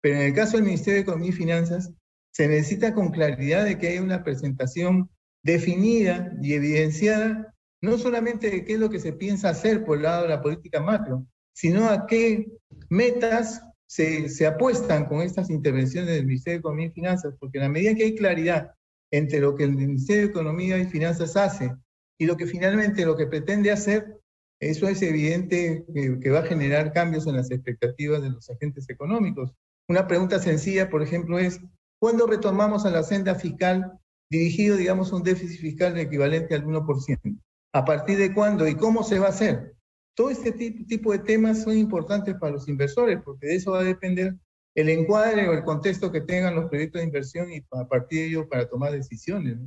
Pero 0.00 0.16
en 0.16 0.22
el 0.22 0.34
caso 0.34 0.56
del 0.56 0.64
Ministerio 0.64 0.94
de 0.98 1.02
Economía 1.02 1.30
y 1.30 1.32
Finanzas, 1.32 1.92
se 2.32 2.48
necesita 2.48 2.94
con 2.94 3.10
claridad 3.10 3.64
de 3.64 3.78
que 3.78 3.88
haya 3.88 4.02
una 4.02 4.22
presentación 4.22 5.10
definida 5.42 6.32
y 6.42 6.54
evidenciada, 6.54 7.54
no 7.86 7.98
solamente 7.98 8.50
de 8.50 8.64
qué 8.64 8.74
es 8.74 8.80
lo 8.80 8.90
que 8.90 9.00
se 9.00 9.12
piensa 9.12 9.50
hacer 9.50 9.84
por 9.84 9.96
el 9.96 10.04
lado 10.04 10.22
de 10.22 10.28
la 10.28 10.42
política 10.42 10.80
macro, 10.80 11.26
sino 11.54 11.88
a 11.88 12.06
qué 12.06 12.46
metas 12.90 13.62
se, 13.86 14.28
se 14.28 14.46
apuestan 14.46 15.06
con 15.06 15.22
estas 15.22 15.48
intervenciones 15.48 16.10
del 16.10 16.26
Ministerio 16.26 16.58
de 16.58 16.60
Economía 16.60 16.86
y 16.86 16.90
Finanzas, 16.90 17.34
porque 17.38 17.58
en 17.58 17.64
la 17.64 17.70
medida 17.70 17.94
que 17.94 18.04
hay 18.04 18.14
claridad 18.14 18.72
entre 19.10 19.40
lo 19.40 19.54
que 19.54 19.64
el 19.64 19.72
Ministerio 19.72 20.22
de 20.22 20.30
Economía 20.30 20.78
y 20.78 20.86
Finanzas 20.86 21.36
hace 21.36 21.74
y 22.18 22.26
lo 22.26 22.36
que 22.36 22.46
finalmente 22.46 23.06
lo 23.06 23.16
que 23.16 23.26
pretende 23.26 23.70
hacer, 23.70 24.18
eso 24.60 24.88
es 24.88 25.00
evidente 25.02 25.84
que, 25.94 26.18
que 26.20 26.30
va 26.30 26.40
a 26.40 26.46
generar 26.46 26.92
cambios 26.92 27.26
en 27.26 27.36
las 27.36 27.50
expectativas 27.50 28.22
de 28.22 28.30
los 28.30 28.50
agentes 28.50 28.88
económicos. 28.90 29.52
Una 29.88 30.06
pregunta 30.06 30.38
sencilla, 30.40 30.90
por 30.90 31.02
ejemplo, 31.02 31.38
es, 31.38 31.60
¿Cuándo 31.98 32.26
retomamos 32.26 32.84
a 32.84 32.90
la 32.90 33.02
senda 33.02 33.34
fiscal 33.34 33.98
dirigido, 34.30 34.76
digamos, 34.76 35.12
a 35.12 35.16
un 35.16 35.22
déficit 35.22 35.60
fiscal 35.60 35.98
equivalente 35.98 36.54
al 36.54 36.64
1%? 36.64 37.40
¿A 37.72 37.84
partir 37.84 38.18
de 38.18 38.32
cuándo 38.32 38.66
y 38.66 38.74
cómo 38.74 39.02
se 39.02 39.18
va 39.18 39.26
a 39.26 39.30
hacer? 39.30 39.74
Todo 40.14 40.30
este 40.30 40.52
tipo 40.52 41.12
de 41.12 41.18
temas 41.18 41.62
son 41.62 41.76
importantes 41.76 42.34
para 42.40 42.52
los 42.52 42.68
inversores 42.68 43.20
porque 43.22 43.48
de 43.48 43.56
eso 43.56 43.72
va 43.72 43.80
a 43.80 43.84
depender 43.84 44.34
el 44.74 44.88
encuadre 44.88 45.48
o 45.48 45.52
el 45.52 45.64
contexto 45.64 46.12
que 46.12 46.20
tengan 46.20 46.54
los 46.54 46.68
proyectos 46.68 47.00
de 47.00 47.06
inversión 47.06 47.52
y 47.52 47.66
a 47.70 47.86
partir 47.86 48.20
de 48.20 48.26
ello 48.26 48.48
para 48.48 48.68
tomar 48.68 48.92
decisiones. 48.92 49.58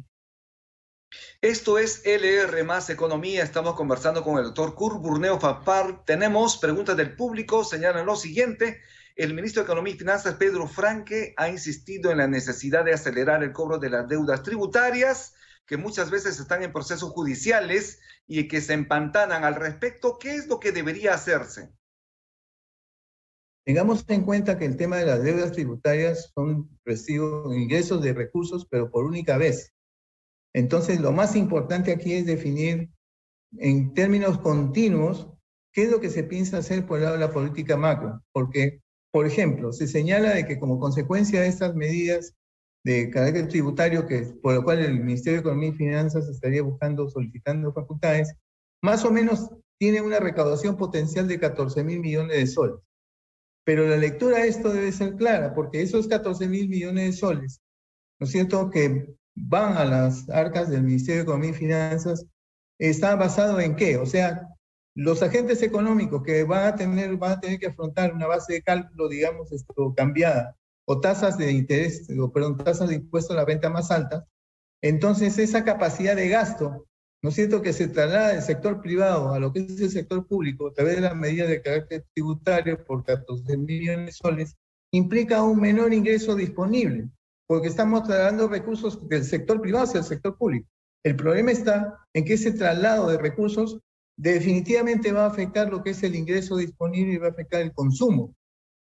Esto 1.41 1.79
es 1.79 2.03
LR 2.05 2.63
más 2.63 2.89
Economía. 2.89 3.43
Estamos 3.43 3.73
conversando 3.73 4.23
con 4.23 4.37
el 4.37 4.45
doctor 4.45 4.75
Kurt 4.75 5.01
Burneo 5.01 5.39
Fapar. 5.39 6.03
Tenemos 6.05 6.57
preguntas 6.57 6.95
del 6.95 7.15
público. 7.15 7.63
Señalan 7.63 8.05
lo 8.05 8.15
siguiente. 8.15 8.81
El 9.15 9.33
ministro 9.33 9.61
de 9.61 9.65
Economía 9.65 9.95
y 9.95 9.97
Finanzas, 9.97 10.35
Pedro 10.35 10.67
Franque, 10.67 11.33
ha 11.37 11.49
insistido 11.49 12.11
en 12.11 12.19
la 12.19 12.27
necesidad 12.27 12.85
de 12.85 12.93
acelerar 12.93 13.43
el 13.43 13.51
cobro 13.51 13.79
de 13.79 13.89
las 13.89 14.07
deudas 14.07 14.43
tributarias, 14.43 15.33
que 15.69 15.77
muchas 15.77 16.09
veces 16.09 16.39
están 16.39 16.63
en 16.63 16.73
procesos 16.73 17.11
judiciales 17.11 17.99
y 18.25 18.47
que 18.47 18.59
se 18.59 18.73
empantanan 18.73 19.43
al 19.43 19.53
respecto. 19.53 20.17
¿Qué 20.19 20.33
es 20.33 20.47
lo 20.47 20.59
que 20.59 20.71
debería 20.71 21.13
hacerse? 21.13 21.71
Tengamos 23.63 24.03
en 24.07 24.23
cuenta 24.23 24.57
que 24.57 24.65
el 24.65 24.77
tema 24.77 24.97
de 24.97 25.05
las 25.05 25.21
deudas 25.21 25.51
tributarias 25.51 26.31
son 26.33 26.67
recibos, 26.83 27.55
ingresos 27.55 28.01
de 28.01 28.13
recursos, 28.13 28.65
pero 28.67 28.89
por 28.89 29.05
única 29.05 29.37
vez. 29.37 29.71
Entonces, 30.55 30.99
lo 30.99 31.11
más 31.11 31.35
importante 31.35 31.91
aquí 31.91 32.13
es 32.13 32.25
definir 32.25 32.89
en 33.59 33.93
términos 33.93 34.39
continuos 34.39 35.29
qué 35.71 35.83
es 35.83 35.91
lo 35.91 35.99
que 35.99 36.09
se 36.09 36.23
piensa 36.23 36.57
hacer 36.57 36.87
por 36.87 36.97
el 36.97 37.03
lado 37.03 37.15
de 37.15 37.25
la 37.27 37.31
política 37.31 37.77
macro, 37.77 38.23
porque 38.31 38.81
por 39.11 39.25
ejemplo, 39.25 39.71
se 39.73 39.87
señala 39.87 40.33
de 40.33 40.45
que 40.45 40.59
como 40.59 40.79
consecuencia 40.79 41.41
de 41.41 41.47
estas 41.47 41.75
medidas 41.75 42.35
de 42.83 43.09
carácter 43.09 43.47
tributario, 43.47 44.05
que, 44.07 44.21
por 44.41 44.53
lo 44.53 44.63
cual 44.63 44.79
el 44.79 44.99
Ministerio 44.99 45.37
de 45.37 45.41
Economía 45.41 45.69
y 45.69 45.73
Finanzas 45.73 46.27
estaría 46.27 46.63
buscando, 46.63 47.09
solicitando 47.09 47.73
facultades, 47.73 48.33
más 48.81 49.03
o 49.05 49.11
menos 49.11 49.49
tiene 49.77 50.01
una 50.01 50.19
recaudación 50.19 50.77
potencial 50.77 51.27
de 51.27 51.39
14 51.39 51.83
mil 51.83 51.99
millones 51.99 52.37
de 52.37 52.47
soles. 52.47 52.79
Pero 53.65 53.87
la 53.87 53.97
lectura 53.97 54.39
de 54.39 54.47
esto 54.47 54.71
debe 54.71 54.91
ser 54.91 55.15
clara, 55.15 55.53
porque 55.53 55.81
esos 55.81 56.07
14 56.07 56.47
mil 56.47 56.69
millones 56.69 57.05
de 57.05 57.13
soles, 57.13 57.61
¿no 58.19 58.25
es 58.25 58.31
cierto?, 58.31 58.69
que 58.69 59.15
van 59.35 59.77
a 59.77 59.85
las 59.85 60.29
arcas 60.29 60.69
del 60.69 60.83
Ministerio 60.83 61.19
de 61.19 61.23
Economía 61.23 61.51
y 61.51 61.53
Finanzas, 61.53 62.25
está 62.79 63.15
basado 63.15 63.59
en 63.59 63.75
qué? 63.75 63.97
O 63.97 64.05
sea, 64.05 64.47
los 64.95 65.21
agentes 65.21 65.61
económicos 65.61 66.23
que 66.23 66.43
van 66.43 66.65
a 66.67 66.75
tener, 66.75 67.15
van 67.17 67.33
a 67.33 67.39
tener 67.39 67.59
que 67.59 67.67
afrontar 67.67 68.13
una 68.13 68.27
base 68.27 68.53
de 68.53 68.61
cálculo, 68.61 69.07
digamos, 69.07 69.51
esto, 69.51 69.93
cambiada, 69.95 70.57
o 70.91 70.99
tasas 70.99 71.37
de 71.37 71.51
interés, 71.51 72.09
o 72.19 72.31
perdón, 72.33 72.57
tasas 72.57 72.89
de 72.89 72.95
impuesto 72.95 73.33
a 73.33 73.35
la 73.35 73.45
venta 73.45 73.69
más 73.69 73.91
altas, 73.91 74.25
entonces 74.81 75.37
esa 75.37 75.63
capacidad 75.63 76.15
de 76.15 76.29
gasto, 76.29 76.87
¿no 77.21 77.29
es 77.29 77.35
cierto?, 77.35 77.61
que 77.61 77.73
se 77.73 77.89
traslada 77.89 78.29
del 78.29 78.41
sector 78.41 78.81
privado 78.81 79.31
a 79.31 79.39
lo 79.39 79.53
que 79.53 79.59
es 79.59 79.79
el 79.79 79.91
sector 79.91 80.25
público 80.25 80.69
a 80.69 80.73
través 80.73 80.95
de 80.95 81.01
las 81.01 81.15
medidas 81.15 81.47
de 81.47 81.61
carácter 81.61 82.05
tributario 82.15 82.83
por 82.85 83.03
14 83.03 83.55
millones 83.55 84.05
de 84.07 84.11
soles, 84.13 84.55
implica 84.91 85.43
un 85.43 85.61
menor 85.61 85.93
ingreso 85.93 86.35
disponible, 86.35 87.07
porque 87.45 87.67
estamos 87.67 88.05
trasladando 88.05 88.47
recursos 88.47 89.07
del 89.07 89.23
sector 89.23 89.61
privado 89.61 89.83
hacia 89.83 89.99
el 89.99 90.05
sector 90.05 90.35
público. 90.39 90.67
El 91.03 91.15
problema 91.15 91.51
está 91.51 91.99
en 92.15 92.25
que 92.25 92.33
ese 92.33 92.51
traslado 92.53 93.11
de 93.11 93.19
recursos 93.19 93.79
definitivamente 94.17 95.11
va 95.11 95.25
a 95.25 95.29
afectar 95.29 95.69
lo 95.69 95.83
que 95.83 95.91
es 95.91 96.01
el 96.01 96.15
ingreso 96.15 96.57
disponible 96.57 97.13
y 97.13 97.17
va 97.17 97.27
a 97.27 97.31
afectar 97.31 97.61
el 97.61 97.73
consumo. 97.73 98.33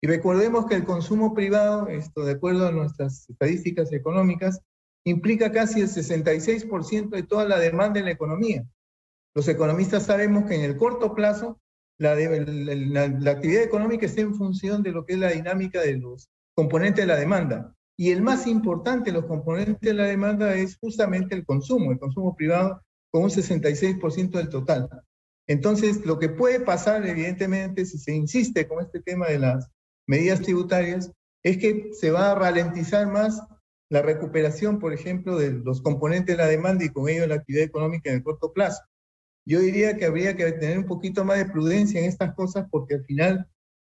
Y 0.04 0.06
recordemos 0.06 0.66
que 0.66 0.75
el 0.75 0.84
consumo 0.84 1.32
privado, 1.32 1.88
esto 1.88 2.26
de 2.26 2.32
acuerdo 2.32 2.68
a 2.68 2.73
nuestras 2.73 3.26
estadísticas 3.30 3.90
económicas, 3.90 4.61
implica 5.02 5.50
casi 5.50 5.80
el 5.80 5.88
66% 5.88 7.08
de 7.08 7.23
toda 7.23 7.46
la 7.46 7.58
demanda 7.58 8.00
en 8.00 8.04
la 8.04 8.11
economía. 8.11 8.66
Los 9.34 9.49
economistas 9.49 10.04
sabemos 10.04 10.44
que 10.44 10.56
en 10.56 10.61
el 10.61 10.76
corto 10.76 11.14
plazo 11.14 11.58
la, 11.96 12.14
la, 12.16 13.08
la, 13.08 13.30
actividad 13.30 13.62
económica 13.62 14.04
está 14.04 14.20
en 14.20 14.34
función 14.34 14.82
de 14.82 14.92
lo 14.92 15.06
que 15.06 15.14
es 15.14 15.18
la 15.20 15.30
dinámica 15.30 15.80
de 15.80 15.96
los 15.96 16.28
componentes 16.54 17.02
de 17.02 17.06
la 17.06 17.16
demanda. 17.16 17.75
Y 17.96 18.11
el 18.11 18.20
más 18.20 18.46
importante 18.46 19.11
de 19.11 19.18
los 19.18 19.25
componentes 19.25 19.80
de 19.80 19.94
la 19.94 20.04
demanda 20.04 20.54
es 20.54 20.76
justamente 20.76 21.34
el 21.34 21.46
consumo, 21.46 21.92
el 21.92 21.99
consumo 21.99 22.37
privado 22.37 22.82
con 23.11 23.23
un 23.23 23.30
66% 23.30 24.32
del 24.32 24.50
total. 24.50 24.87
Entonces, 25.46 26.04
lo 26.04 26.18
que 26.18 26.28
puede 26.28 26.61
pasar, 26.61 27.06
evidentemente, 27.06 27.87
si 27.87 27.96
se 27.96 28.14
insiste 28.14 28.68
con 28.68 28.84
este 28.84 29.00
tema 29.00 29.28
de 29.28 29.38
las 29.38 29.70
medidas 30.06 30.40
tributarias, 30.40 31.11
es 31.42 31.58
que 31.58 31.90
se 31.92 32.11
va 32.11 32.32
a 32.32 32.34
ralentizar 32.34 33.06
más 33.06 33.40
la 33.90 34.02
recuperación, 34.02 34.78
por 34.78 34.92
ejemplo, 34.92 35.37
de 35.38 35.52
los 35.52 35.82
componentes 35.82 36.37
de 36.37 36.42
la 36.42 36.49
demanda 36.49 36.84
y 36.84 36.88
con 36.88 37.08
ello 37.08 37.26
la 37.26 37.37
actividad 37.37 37.64
económica 37.64 38.11
en 38.11 38.16
el 38.16 38.23
corto 38.23 38.52
plazo. 38.52 38.82
Yo 39.46 39.61
diría 39.61 39.96
que 39.96 40.06
habría 40.06 40.37
que 40.37 40.50
tener 40.52 40.78
un 40.78 40.87
poquito 40.87 41.25
más 41.25 41.38
de 41.38 41.46
prudencia 41.46 42.00
en 42.00 42.06
estas 42.06 42.34
cosas 42.34 42.66
porque 42.70 42.94
al 42.94 43.04
final 43.04 43.46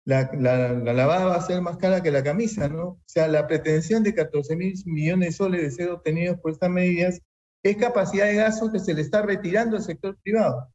la, 0.06 0.30
la, 0.34 0.73
la 0.73 0.92
lavada 0.92 1.26
va 1.26 1.37
a 1.37 1.46
ser 1.46 1.61
más 1.61 1.76
cara 1.76 2.02
que 2.02 2.11
la 2.11 2.23
camisa, 2.23 2.68
¿no? 2.68 2.82
O 2.82 3.02
sea, 3.06 3.28
la 3.28 3.46
pretensión 3.46 4.02
de 4.02 4.14
14 4.14 4.56
mil 4.56 4.75
millones 4.87 5.28
de 5.28 5.32
soles 5.32 5.62
de 5.62 5.70
ser 5.70 5.90
obtenidos 5.90 6.38
por 6.40 6.52
estas 6.52 6.70
medidas 6.70 7.20
es 7.62 7.76
capacidad 7.76 8.26
de 8.26 8.34
gasto 8.34 8.70
que 8.70 8.78
se 8.78 8.94
le 8.94 9.00
está 9.00 9.23
retirando 9.23 9.76
al 9.76 9.82
sector 9.82 10.18
privado. 10.23 10.74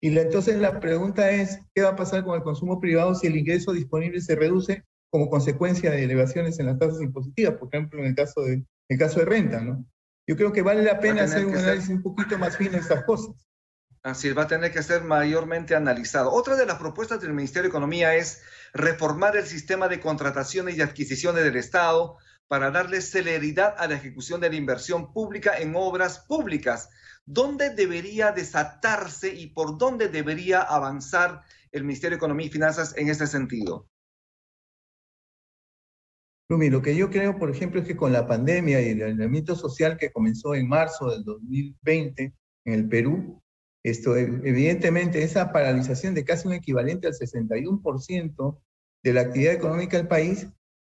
Y 0.00 0.16
entonces 0.16 0.58
la 0.58 0.80
pregunta 0.80 1.30
es, 1.30 1.60
¿qué 1.74 1.82
va 1.82 1.90
a 1.90 1.96
pasar 1.96 2.24
con 2.24 2.34
el 2.34 2.42
consumo 2.42 2.80
privado 2.80 3.14
si 3.14 3.26
el 3.26 3.36
ingreso 3.36 3.72
disponible 3.72 4.20
se 4.20 4.34
reduce 4.34 4.84
como 5.10 5.28
consecuencia 5.28 5.90
de 5.90 6.04
elevaciones 6.04 6.58
en 6.58 6.66
las 6.66 6.78
tasas 6.78 7.02
impositivas, 7.02 7.54
por 7.54 7.68
ejemplo, 7.68 8.00
en 8.00 8.06
el 8.06 8.14
caso 8.14 8.42
de, 8.42 8.54
en 8.54 8.66
el 8.88 8.98
caso 8.98 9.18
de 9.18 9.26
renta, 9.26 9.60
¿no? 9.60 9.84
Yo 10.26 10.36
creo 10.36 10.52
que 10.52 10.62
vale 10.62 10.82
la 10.82 11.00
pena 11.00 11.24
hacer 11.24 11.44
un 11.44 11.56
análisis 11.56 11.88
ser... 11.88 11.96
un 11.96 12.02
poquito 12.02 12.38
más 12.38 12.56
fino 12.56 12.72
de 12.72 12.78
estas 12.78 13.04
cosas. 13.04 13.34
Así 14.02 14.32
va 14.32 14.44
a 14.44 14.46
tener 14.46 14.72
que 14.72 14.82
ser 14.82 15.02
mayormente 15.02 15.74
analizado. 15.74 16.32
Otra 16.32 16.56
de 16.56 16.64
las 16.64 16.78
propuestas 16.78 17.20
del 17.20 17.34
Ministerio 17.34 17.64
de 17.64 17.68
Economía 17.68 18.14
es 18.14 18.42
reformar 18.72 19.36
el 19.36 19.44
sistema 19.44 19.88
de 19.88 20.00
contrataciones 20.00 20.76
y 20.76 20.82
adquisiciones 20.82 21.44
del 21.44 21.56
Estado 21.56 22.16
para 22.50 22.72
darle 22.72 23.00
celeridad 23.00 23.76
a 23.78 23.86
la 23.86 23.94
ejecución 23.94 24.40
de 24.40 24.50
la 24.50 24.56
inversión 24.56 25.12
pública 25.12 25.60
en 25.60 25.76
obras 25.76 26.18
públicas. 26.18 26.90
¿Dónde 27.24 27.70
debería 27.70 28.32
desatarse 28.32 29.32
y 29.32 29.50
por 29.50 29.78
dónde 29.78 30.08
debería 30.08 30.60
avanzar 30.60 31.44
el 31.70 31.84
Ministerio 31.84 32.16
de 32.16 32.16
Economía 32.16 32.48
y 32.48 32.50
Finanzas 32.50 32.92
en 32.96 33.08
ese 33.08 33.28
sentido? 33.28 33.88
Rumi, 36.48 36.70
lo 36.70 36.82
que 36.82 36.96
yo 36.96 37.08
creo, 37.08 37.38
por 37.38 37.50
ejemplo, 37.50 37.82
es 37.82 37.86
que 37.86 37.96
con 37.96 38.12
la 38.12 38.26
pandemia 38.26 38.80
y 38.80 38.88
el 38.88 39.02
aislamiento 39.04 39.54
social 39.54 39.96
que 39.96 40.10
comenzó 40.10 40.56
en 40.56 40.66
marzo 40.66 41.08
del 41.08 41.22
2020 41.22 42.34
en 42.64 42.74
el 42.74 42.88
Perú, 42.88 43.40
esto, 43.84 44.16
evidentemente, 44.16 45.22
esa 45.22 45.52
paralización 45.52 46.14
de 46.14 46.24
casi 46.24 46.48
un 46.48 46.54
equivalente 46.54 47.06
al 47.06 47.12
61% 47.14 48.60
de 49.04 49.12
la 49.12 49.20
actividad 49.20 49.54
económica 49.54 49.98
del 49.98 50.08
país 50.08 50.48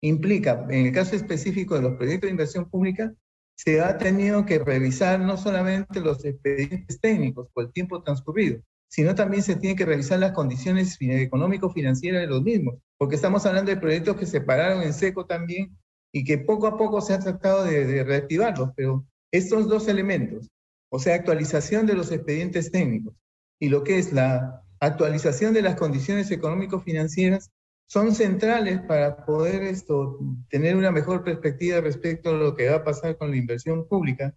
implica, 0.04 0.66
en 0.70 0.88
el 0.88 0.92
caso 0.92 1.16
específico 1.16 1.76
de 1.76 1.82
los 1.82 1.96
proyectos 1.96 2.28
de 2.28 2.32
inversión 2.32 2.70
pública, 2.70 3.14
se 3.56 3.80
ha 3.80 3.98
tenido 3.98 4.46
que 4.46 4.60
revisar 4.60 5.20
no 5.20 5.38
solamente 5.38 6.02
los 6.02 6.26
expedientes 6.26 7.00
técnicos 7.00 7.48
por 7.54 7.66
el 7.66 7.72
tiempo 7.72 8.04
transcurrido, 8.04 8.60
sino 8.90 9.16
también 9.16 9.44
se 9.44 9.56
tiene 9.56 9.78
que 9.78 9.86
revisar 9.86 10.20
las 10.20 10.34
condiciones 10.34 10.98
económico-financieras 11.00 12.22
de 12.22 12.28
los 12.28 12.44
mismos, 12.44 12.76
porque 12.98 13.16
estamos 13.16 13.46
hablando 13.46 13.72
de 13.72 13.78
proyectos 13.78 14.18
que 14.18 14.26
se 14.26 14.42
pararon 14.42 14.84
en 14.84 14.94
seco 14.94 15.26
también 15.26 15.78
y 16.12 16.26
que 16.26 16.38
poco 16.38 16.68
a 16.68 16.78
poco 16.78 17.00
se 17.00 17.14
ha 17.14 17.20
tratado 17.20 17.64
de, 17.64 17.86
de 17.86 18.04
reactivarlos, 18.04 18.72
pero 18.76 19.06
estos 19.32 19.70
dos 19.70 19.88
elementos, 19.88 20.50
o 20.92 21.00
sea, 21.00 21.16
actualización 21.16 21.86
de 21.86 21.96
los 21.96 22.12
expedientes 22.12 22.72
técnicos 22.72 23.16
y 23.58 23.70
lo 23.70 23.86
que 23.86 24.00
es 24.00 24.12
la 24.12 24.64
actualización 24.82 25.54
de 25.54 25.62
las 25.62 25.76
condiciones 25.76 26.30
económico-financieras, 26.30 27.50
son 27.88 28.14
centrales 28.16 28.82
para 28.82 29.26
poder 29.26 29.64
esto, 29.64 30.20
tener 30.50 30.76
una 30.76 30.92
mejor 30.92 31.24
perspectiva 31.24 31.82
respecto 31.82 32.30
a 32.30 32.34
lo 32.34 32.56
que 32.56 32.70
va 32.70 32.78
a 32.78 32.84
pasar 32.84 33.18
con 33.18 33.32
la 33.32 33.38
inversión 33.38 33.88
pública, 33.88 34.36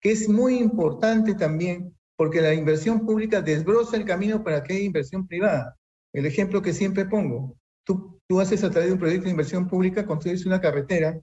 que 0.00 0.12
es 0.12 0.28
muy 0.28 0.58
importante 0.58 1.34
también 1.34 1.94
porque 2.16 2.40
la 2.40 2.52
inversión 2.52 3.06
pública 3.06 3.40
desbroza 3.40 3.96
el 3.96 4.04
camino 4.04 4.42
para 4.42 4.62
que 4.62 4.74
haya 4.74 4.82
inversión 4.82 5.26
privada. 5.26 5.76
El 6.12 6.26
ejemplo 6.26 6.60
que 6.60 6.72
siempre 6.72 7.06
pongo, 7.06 7.56
tú, 7.84 8.20
tú 8.26 8.40
haces 8.40 8.64
a 8.64 8.70
través 8.70 8.88
de 8.88 8.94
un 8.94 8.98
proyecto 8.98 9.24
de 9.24 9.30
inversión 9.30 9.68
pública, 9.68 10.04
construyes 10.04 10.44
una 10.44 10.60
carretera, 10.60 11.20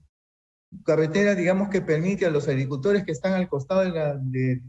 carretera 0.84 1.34
digamos 1.34 1.68
que 1.68 1.82
permite 1.82 2.26
a 2.26 2.30
los 2.30 2.48
agricultores 2.48 3.04
que 3.04 3.12
están 3.12 3.34
al 3.34 3.48
costado 3.48 3.82
de 3.82 3.90
la, 3.90 4.16
de 4.16 4.62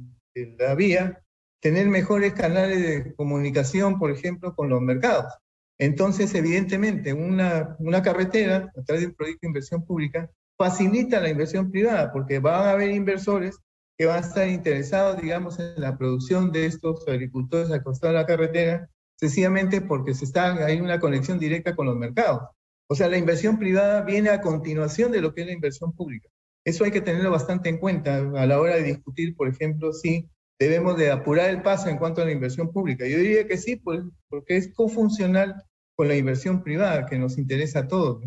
la 0.60 0.76
vía 0.76 1.24
tener 1.60 1.88
mejores 1.88 2.34
canales 2.34 2.82
de 2.82 3.16
comunicación, 3.16 3.98
por 3.98 4.12
ejemplo, 4.12 4.56
con 4.56 4.70
los 4.70 4.82
mercados. 4.82 5.34
Entonces, 5.80 6.34
evidentemente, 6.34 7.14
una, 7.14 8.02
carretera, 8.04 8.72
a 8.76 8.84
través 8.84 9.02
de 9.02 9.08
un 9.08 9.14
proyecto 9.14 9.42
de 9.44 9.48
inversión 9.48 9.86
pública, 9.86 10.30
facilita 10.58 11.20
la 11.20 11.30
inversión 11.30 11.70
privada, 11.70 12.12
porque 12.12 12.40
van 12.40 12.68
a 12.68 12.72
haber 12.72 12.92
inversores 12.92 13.60
que 13.98 14.06
van 14.06 14.18
a 14.18 14.28
estar 14.28 14.48
interesados, 14.48 15.22
digamos, 15.22 15.60
en 15.60 15.80
la 15.80 15.98
producción 15.98 16.52
de 16.52 16.66
estos 16.66 17.08
agricultores 17.08 17.72
al 17.72 17.84
costado 17.84 18.14
de 18.14 18.20
la 18.20 18.26
carretera, 18.26 18.90
sencillamente 19.20 19.82
porque 19.82 20.14
se 20.14 20.26
está, 20.26 20.54
hay 20.66 20.80
una 20.80 21.00
conexión 21.00 21.40
directa 21.40 21.76
con 21.76 21.88
los 21.88 21.96
mercados. 21.96 22.50
O 22.90 22.96
sea, 22.96 23.10
la 23.10 23.18
inversión 23.18 23.60
privada 23.60 24.02
viene 24.02 24.30
a 24.30 24.42
continuación 24.42 25.12
de 25.12 25.22
lo 25.22 25.34
que 25.34 25.42
es 25.42 25.48
la 25.48 25.54
inversión 25.54 25.94
pública. 25.94 26.30
Eso 26.64 26.84
hay 26.84 26.92
que 26.92 27.02
tenerlo 27.02 27.32
bastante 27.32 27.70
en 27.70 27.78
cuenta 27.78 28.18
a 28.18 28.46
la 28.46 28.60
hora 28.60 28.76
de 28.76 28.84
discutir, 28.84 29.36
por 29.36 29.48
ejemplo, 29.48 29.94
si 29.94 30.28
debemos 30.60 30.98
de 30.98 31.12
apurar 31.12 31.50
el 31.50 31.62
paso 31.62 31.90
en 31.90 31.98
cuanto 31.98 32.22
a 32.22 32.26
la 32.26 32.32
inversión 32.32 32.72
pública. 32.72 33.08
Yo 33.08 33.18
diría 33.18 33.48
que 33.48 33.58
sí, 33.58 33.76
pues, 33.76 34.02
porque 34.30 34.58
es 34.58 34.74
cofuncional 34.74 35.64
con 35.96 36.08
la 36.08 36.16
inversión 36.16 36.64
privada 36.64 37.06
que 37.06 37.18
nos 37.18 37.38
interesa 37.38 37.80
a 37.80 37.88
todos. 37.88 38.24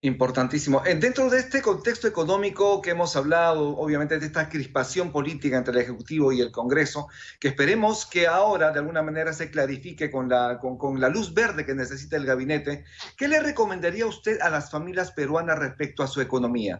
Importantísimo. 0.00 0.86
Eh, 0.86 0.94
dentro 0.94 1.28
de 1.28 1.40
este 1.40 1.60
contexto 1.60 2.06
económico 2.06 2.80
que 2.80 2.90
hemos 2.90 3.16
hablado, 3.16 3.76
obviamente 3.76 4.16
de 4.18 4.26
esta 4.26 4.48
crispación 4.48 5.10
política 5.10 5.58
entre 5.58 5.74
el 5.74 5.80
Ejecutivo 5.80 6.30
y 6.30 6.40
el 6.40 6.52
Congreso, 6.52 7.08
que 7.40 7.48
esperemos 7.48 8.06
que 8.06 8.28
ahora 8.28 8.70
de 8.70 8.78
alguna 8.78 9.02
manera 9.02 9.32
se 9.32 9.50
clarifique 9.50 10.08
con 10.08 10.28
la, 10.28 10.60
con, 10.60 10.78
con 10.78 11.00
la 11.00 11.08
luz 11.08 11.34
verde 11.34 11.66
que 11.66 11.74
necesita 11.74 12.16
el 12.16 12.26
gabinete, 12.26 12.84
¿qué 13.16 13.26
le 13.26 13.42
recomendaría 13.42 14.06
usted 14.06 14.40
a 14.40 14.50
las 14.50 14.70
familias 14.70 15.10
peruanas 15.10 15.58
respecto 15.58 16.04
a 16.04 16.06
su 16.06 16.20
economía? 16.20 16.78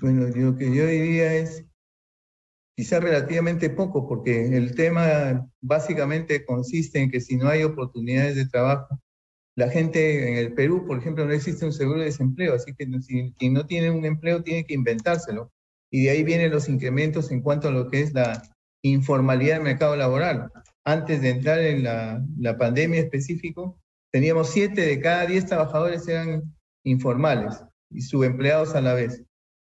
Bueno, 0.00 0.26
lo 0.34 0.56
que 0.56 0.74
yo 0.74 0.86
diría 0.86 1.34
es 1.34 1.66
quizá 2.76 3.00
relativamente 3.00 3.70
poco, 3.70 4.08
porque 4.08 4.56
el 4.56 4.74
tema 4.74 5.48
básicamente 5.60 6.44
consiste 6.44 7.00
en 7.00 7.10
que 7.10 7.20
si 7.20 7.36
no 7.36 7.48
hay 7.48 7.62
oportunidades 7.62 8.36
de 8.36 8.46
trabajo, 8.46 9.00
la 9.56 9.68
gente 9.70 10.30
en 10.30 10.36
el 10.36 10.52
Perú, 10.54 10.84
por 10.86 10.98
ejemplo, 10.98 11.24
no 11.24 11.32
existe 11.32 11.64
un 11.64 11.72
seguro 11.72 12.00
de 12.00 12.06
desempleo, 12.06 12.54
así 12.54 12.74
que 12.74 12.86
si 13.02 13.32
quien 13.38 13.52
no 13.52 13.66
tiene 13.66 13.90
un 13.90 14.04
empleo 14.04 14.42
tiene 14.42 14.64
que 14.64 14.74
inventárselo. 14.74 15.52
Y 15.92 16.04
de 16.04 16.10
ahí 16.10 16.24
vienen 16.24 16.50
los 16.50 16.68
incrementos 16.68 17.30
en 17.30 17.40
cuanto 17.40 17.68
a 17.68 17.70
lo 17.70 17.88
que 17.88 18.00
es 18.00 18.12
la 18.12 18.42
informalidad 18.82 19.56
del 19.56 19.64
mercado 19.64 19.94
laboral. 19.94 20.50
Antes 20.84 21.22
de 21.22 21.30
entrar 21.30 21.60
en 21.60 21.84
la, 21.84 22.20
la 22.36 22.58
pandemia 22.58 23.00
específico, 23.00 23.78
teníamos 24.12 24.50
siete 24.50 24.80
de 24.80 25.00
cada 25.00 25.26
diez 25.26 25.46
trabajadores 25.46 26.06
eran 26.08 26.42
informales 26.84 27.62
y 27.90 28.02
subempleados 28.02 28.74
a 28.74 28.80
la 28.80 28.94
vez. 28.94 29.22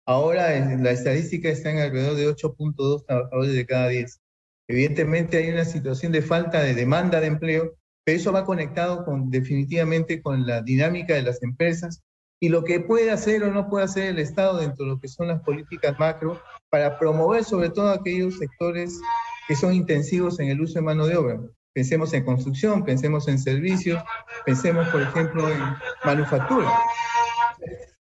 Ahora 0.08 0.50
la 0.76 0.92
estadística 0.92 1.48
está 1.48 1.70
en 1.72 1.80
alrededor 1.80 2.14
de 2.14 2.28
8.2 2.28 3.04
trabajadores 3.06 3.52
de 3.52 3.66
cada 3.66 3.88
10. 3.88 4.20
Evidentemente 4.68 5.36
hay 5.36 5.50
una 5.50 5.64
situación 5.64 6.12
de 6.12 6.22
falta 6.22 6.62
de 6.62 6.74
demanda 6.74 7.20
de 7.20 7.26
empleo, 7.26 7.74
pero 8.04 8.16
eso 8.16 8.32
va 8.32 8.44
conectado 8.44 9.04
con, 9.04 9.30
definitivamente 9.30 10.22
con 10.22 10.46
la 10.46 10.62
dinámica 10.62 11.14
de 11.14 11.22
las 11.22 11.42
empresas 11.42 12.04
y 12.40 12.50
lo 12.50 12.62
que 12.62 12.78
puede 12.78 13.10
hacer 13.10 13.42
o 13.42 13.52
no 13.52 13.68
puede 13.68 13.86
hacer 13.86 14.06
el 14.06 14.20
Estado 14.20 14.58
dentro 14.58 14.84
de 14.84 14.92
lo 14.92 15.00
que 15.00 15.08
son 15.08 15.26
las 15.26 15.42
políticas 15.42 15.98
macro 15.98 16.40
para 16.70 17.00
promover 17.00 17.42
sobre 17.42 17.70
todo 17.70 17.90
aquellos 17.90 18.38
sectores 18.38 19.00
que 19.48 19.56
son 19.56 19.74
intensivos 19.74 20.38
en 20.38 20.50
el 20.50 20.60
uso 20.60 20.74
de 20.74 20.82
mano 20.82 21.06
de 21.06 21.16
obra. 21.16 21.40
Pensemos 21.72 22.12
en 22.12 22.24
construcción, 22.24 22.84
pensemos 22.84 23.26
en 23.26 23.40
servicios, 23.40 24.02
pensemos, 24.44 24.86
por 24.88 25.02
ejemplo, 25.02 25.48
en 25.50 25.58
manufactura 26.04 26.70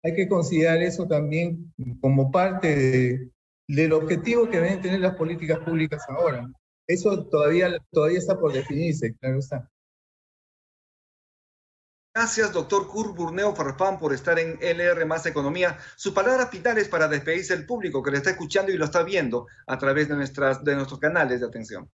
hay 0.07 0.13
que 0.13 0.29
considerar 0.29 0.81
eso 0.81 1.05
también 1.05 1.73
como 1.99 2.31
parte 2.31 3.29
del 3.67 3.91
objetivo 3.91 4.49
que 4.49 4.61
deben 4.61 4.81
tener 4.81 5.01
las 5.01 5.15
políticas 5.15 5.59
públicas 5.59 6.01
ahora. 6.07 6.49
Eso 6.87 7.25
todavía, 7.25 7.77
todavía 7.91 8.19
está 8.19 8.39
por 8.39 8.53
definirse, 8.53 9.13
claro 9.17 9.39
está. 9.39 9.69
Gracias, 12.15 12.53
doctor 12.53 12.87
Kurt 12.87 13.15
Burneo 13.15 13.53
Farfán, 13.53 13.99
por 13.99 14.13
estar 14.13 14.39
en 14.39 14.57
LR 14.61 15.05
Más 15.05 15.25
Economía. 15.25 15.77
Sus 15.97 16.13
palabras 16.13 16.49
finales 16.49 16.87
para 16.87 17.09
despedirse 17.09 17.55
del 17.55 17.65
público 17.65 18.01
que 18.01 18.11
le 18.11 18.17
está 18.17 18.29
escuchando 18.29 18.71
y 18.71 18.77
lo 18.77 18.85
está 18.85 19.03
viendo 19.03 19.45
a 19.67 19.77
través 19.77 20.07
de, 20.07 20.15
nuestras, 20.15 20.63
de 20.63 20.75
nuestros 20.75 21.01
canales 21.01 21.41
de 21.41 21.47
atención. 21.47 21.91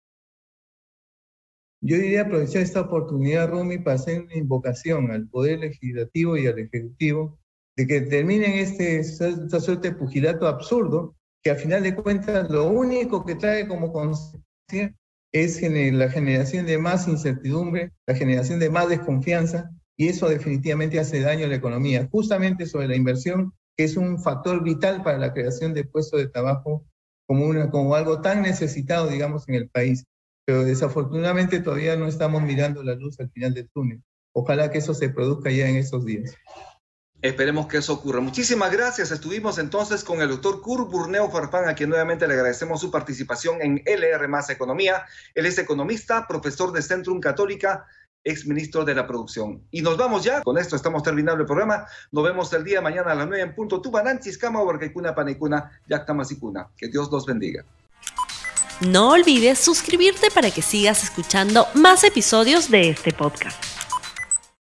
Yo 1.79 1.95
diría 1.95 2.23
aprovechar 2.23 2.61
esta 2.61 2.81
oportunidad, 2.81 3.49
Rumi, 3.49 3.79
para 3.79 3.95
hacer 3.95 4.21
una 4.21 4.35
invocación 4.35 5.09
al 5.11 5.27
Poder 5.29 5.59
Legislativo 5.59 6.37
y 6.37 6.45
al 6.45 6.59
Ejecutivo 6.59 7.40
de 7.81 7.87
que 7.87 8.01
terminen 8.01 8.53
este, 8.53 8.99
esta 8.99 9.59
suerte 9.59 9.89
de 9.89 9.95
pugilato 9.95 10.47
absurdo, 10.47 11.15
que 11.43 11.49
al 11.49 11.57
final 11.57 11.81
de 11.81 11.95
cuentas 11.95 12.47
lo 12.51 12.69
único 12.69 13.25
que 13.25 13.33
trae 13.33 13.67
como 13.67 13.91
consecuencia 13.91 14.95
es 15.31 15.59
la 15.63 16.09
generación 16.09 16.67
de 16.67 16.77
más 16.77 17.07
incertidumbre, 17.07 17.91
la 18.05 18.13
generación 18.13 18.59
de 18.59 18.69
más 18.69 18.87
desconfianza, 18.87 19.71
y 19.97 20.09
eso 20.09 20.29
definitivamente 20.29 20.99
hace 20.99 21.21
daño 21.21 21.45
a 21.45 21.49
la 21.49 21.55
economía, 21.55 22.07
justamente 22.11 22.67
sobre 22.67 22.87
la 22.87 22.95
inversión, 22.95 23.51
que 23.75 23.85
es 23.85 23.97
un 23.97 24.21
factor 24.21 24.63
vital 24.63 25.01
para 25.01 25.17
la 25.17 25.33
creación 25.33 25.73
de 25.73 25.83
puestos 25.83 26.19
de 26.19 26.27
trabajo 26.27 26.85
como, 27.25 27.47
una, 27.47 27.71
como 27.71 27.95
algo 27.95 28.21
tan 28.21 28.43
necesitado, 28.43 29.07
digamos, 29.07 29.49
en 29.49 29.55
el 29.55 29.69
país. 29.69 30.05
Pero 30.45 30.63
desafortunadamente 30.65 31.61
todavía 31.61 31.95
no 31.95 32.07
estamos 32.07 32.43
mirando 32.43 32.83
la 32.83 32.93
luz 32.93 33.19
al 33.19 33.31
final 33.31 33.55
del 33.55 33.69
túnel. 33.69 34.03
Ojalá 34.33 34.69
que 34.69 34.77
eso 34.77 34.93
se 34.93 35.09
produzca 35.09 35.49
ya 35.49 35.67
en 35.67 35.77
estos 35.77 36.05
días. 36.05 36.35
Esperemos 37.21 37.67
que 37.67 37.77
eso 37.77 37.93
ocurra. 37.93 38.19
Muchísimas 38.19 38.71
gracias. 38.71 39.11
Estuvimos 39.11 39.59
entonces 39.59 40.03
con 40.03 40.21
el 40.21 40.29
doctor 40.29 40.59
Kurt 40.61 40.89
Burneo 40.89 41.29
Farfán, 41.29 41.69
a 41.69 41.75
quien 41.75 41.89
nuevamente 41.89 42.27
le 42.27 42.33
agradecemos 42.33 42.81
su 42.81 42.89
participación 42.89 43.61
en 43.61 43.83
LR 43.85 44.27
Más 44.27 44.49
Economía. 44.49 45.05
Él 45.35 45.45
es 45.45 45.59
economista, 45.59 46.25
profesor 46.27 46.71
de 46.71 46.81
Centrum 46.81 47.19
Católica, 47.19 47.85
ex 48.23 48.47
ministro 48.47 48.83
de 48.85 48.95
la 48.95 49.05
Producción. 49.05 49.61
Y 49.69 49.83
nos 49.83 49.97
vamos 49.97 50.23
ya. 50.23 50.41
Con 50.41 50.57
esto 50.57 50.75
estamos 50.75 51.03
terminando 51.03 51.41
el 51.41 51.47
programa. 51.47 51.85
Nos 52.11 52.23
vemos 52.23 52.51
el 52.53 52.63
día 52.63 52.77
de 52.77 52.81
mañana 52.81 53.11
a 53.11 53.15
las 53.15 53.27
9 53.27 53.43
en 53.43 53.53
punto. 53.53 53.81
Tubananchis, 53.81 54.39
Kama, 54.39 54.63
Huarcaicuna, 54.63 55.13
Panecuna, 55.13 55.79
Yactamasicuna. 55.87 56.69
Que 56.75 56.87
Dios 56.87 57.11
los 57.11 57.27
bendiga. 57.27 57.63
No 58.81 59.11
olvides 59.11 59.59
suscribirte 59.59 60.31
para 60.31 60.49
que 60.49 60.63
sigas 60.63 61.03
escuchando 61.03 61.67
más 61.75 62.03
episodios 62.03 62.71
de 62.71 62.89
este 62.89 63.13
podcast. 63.13 63.70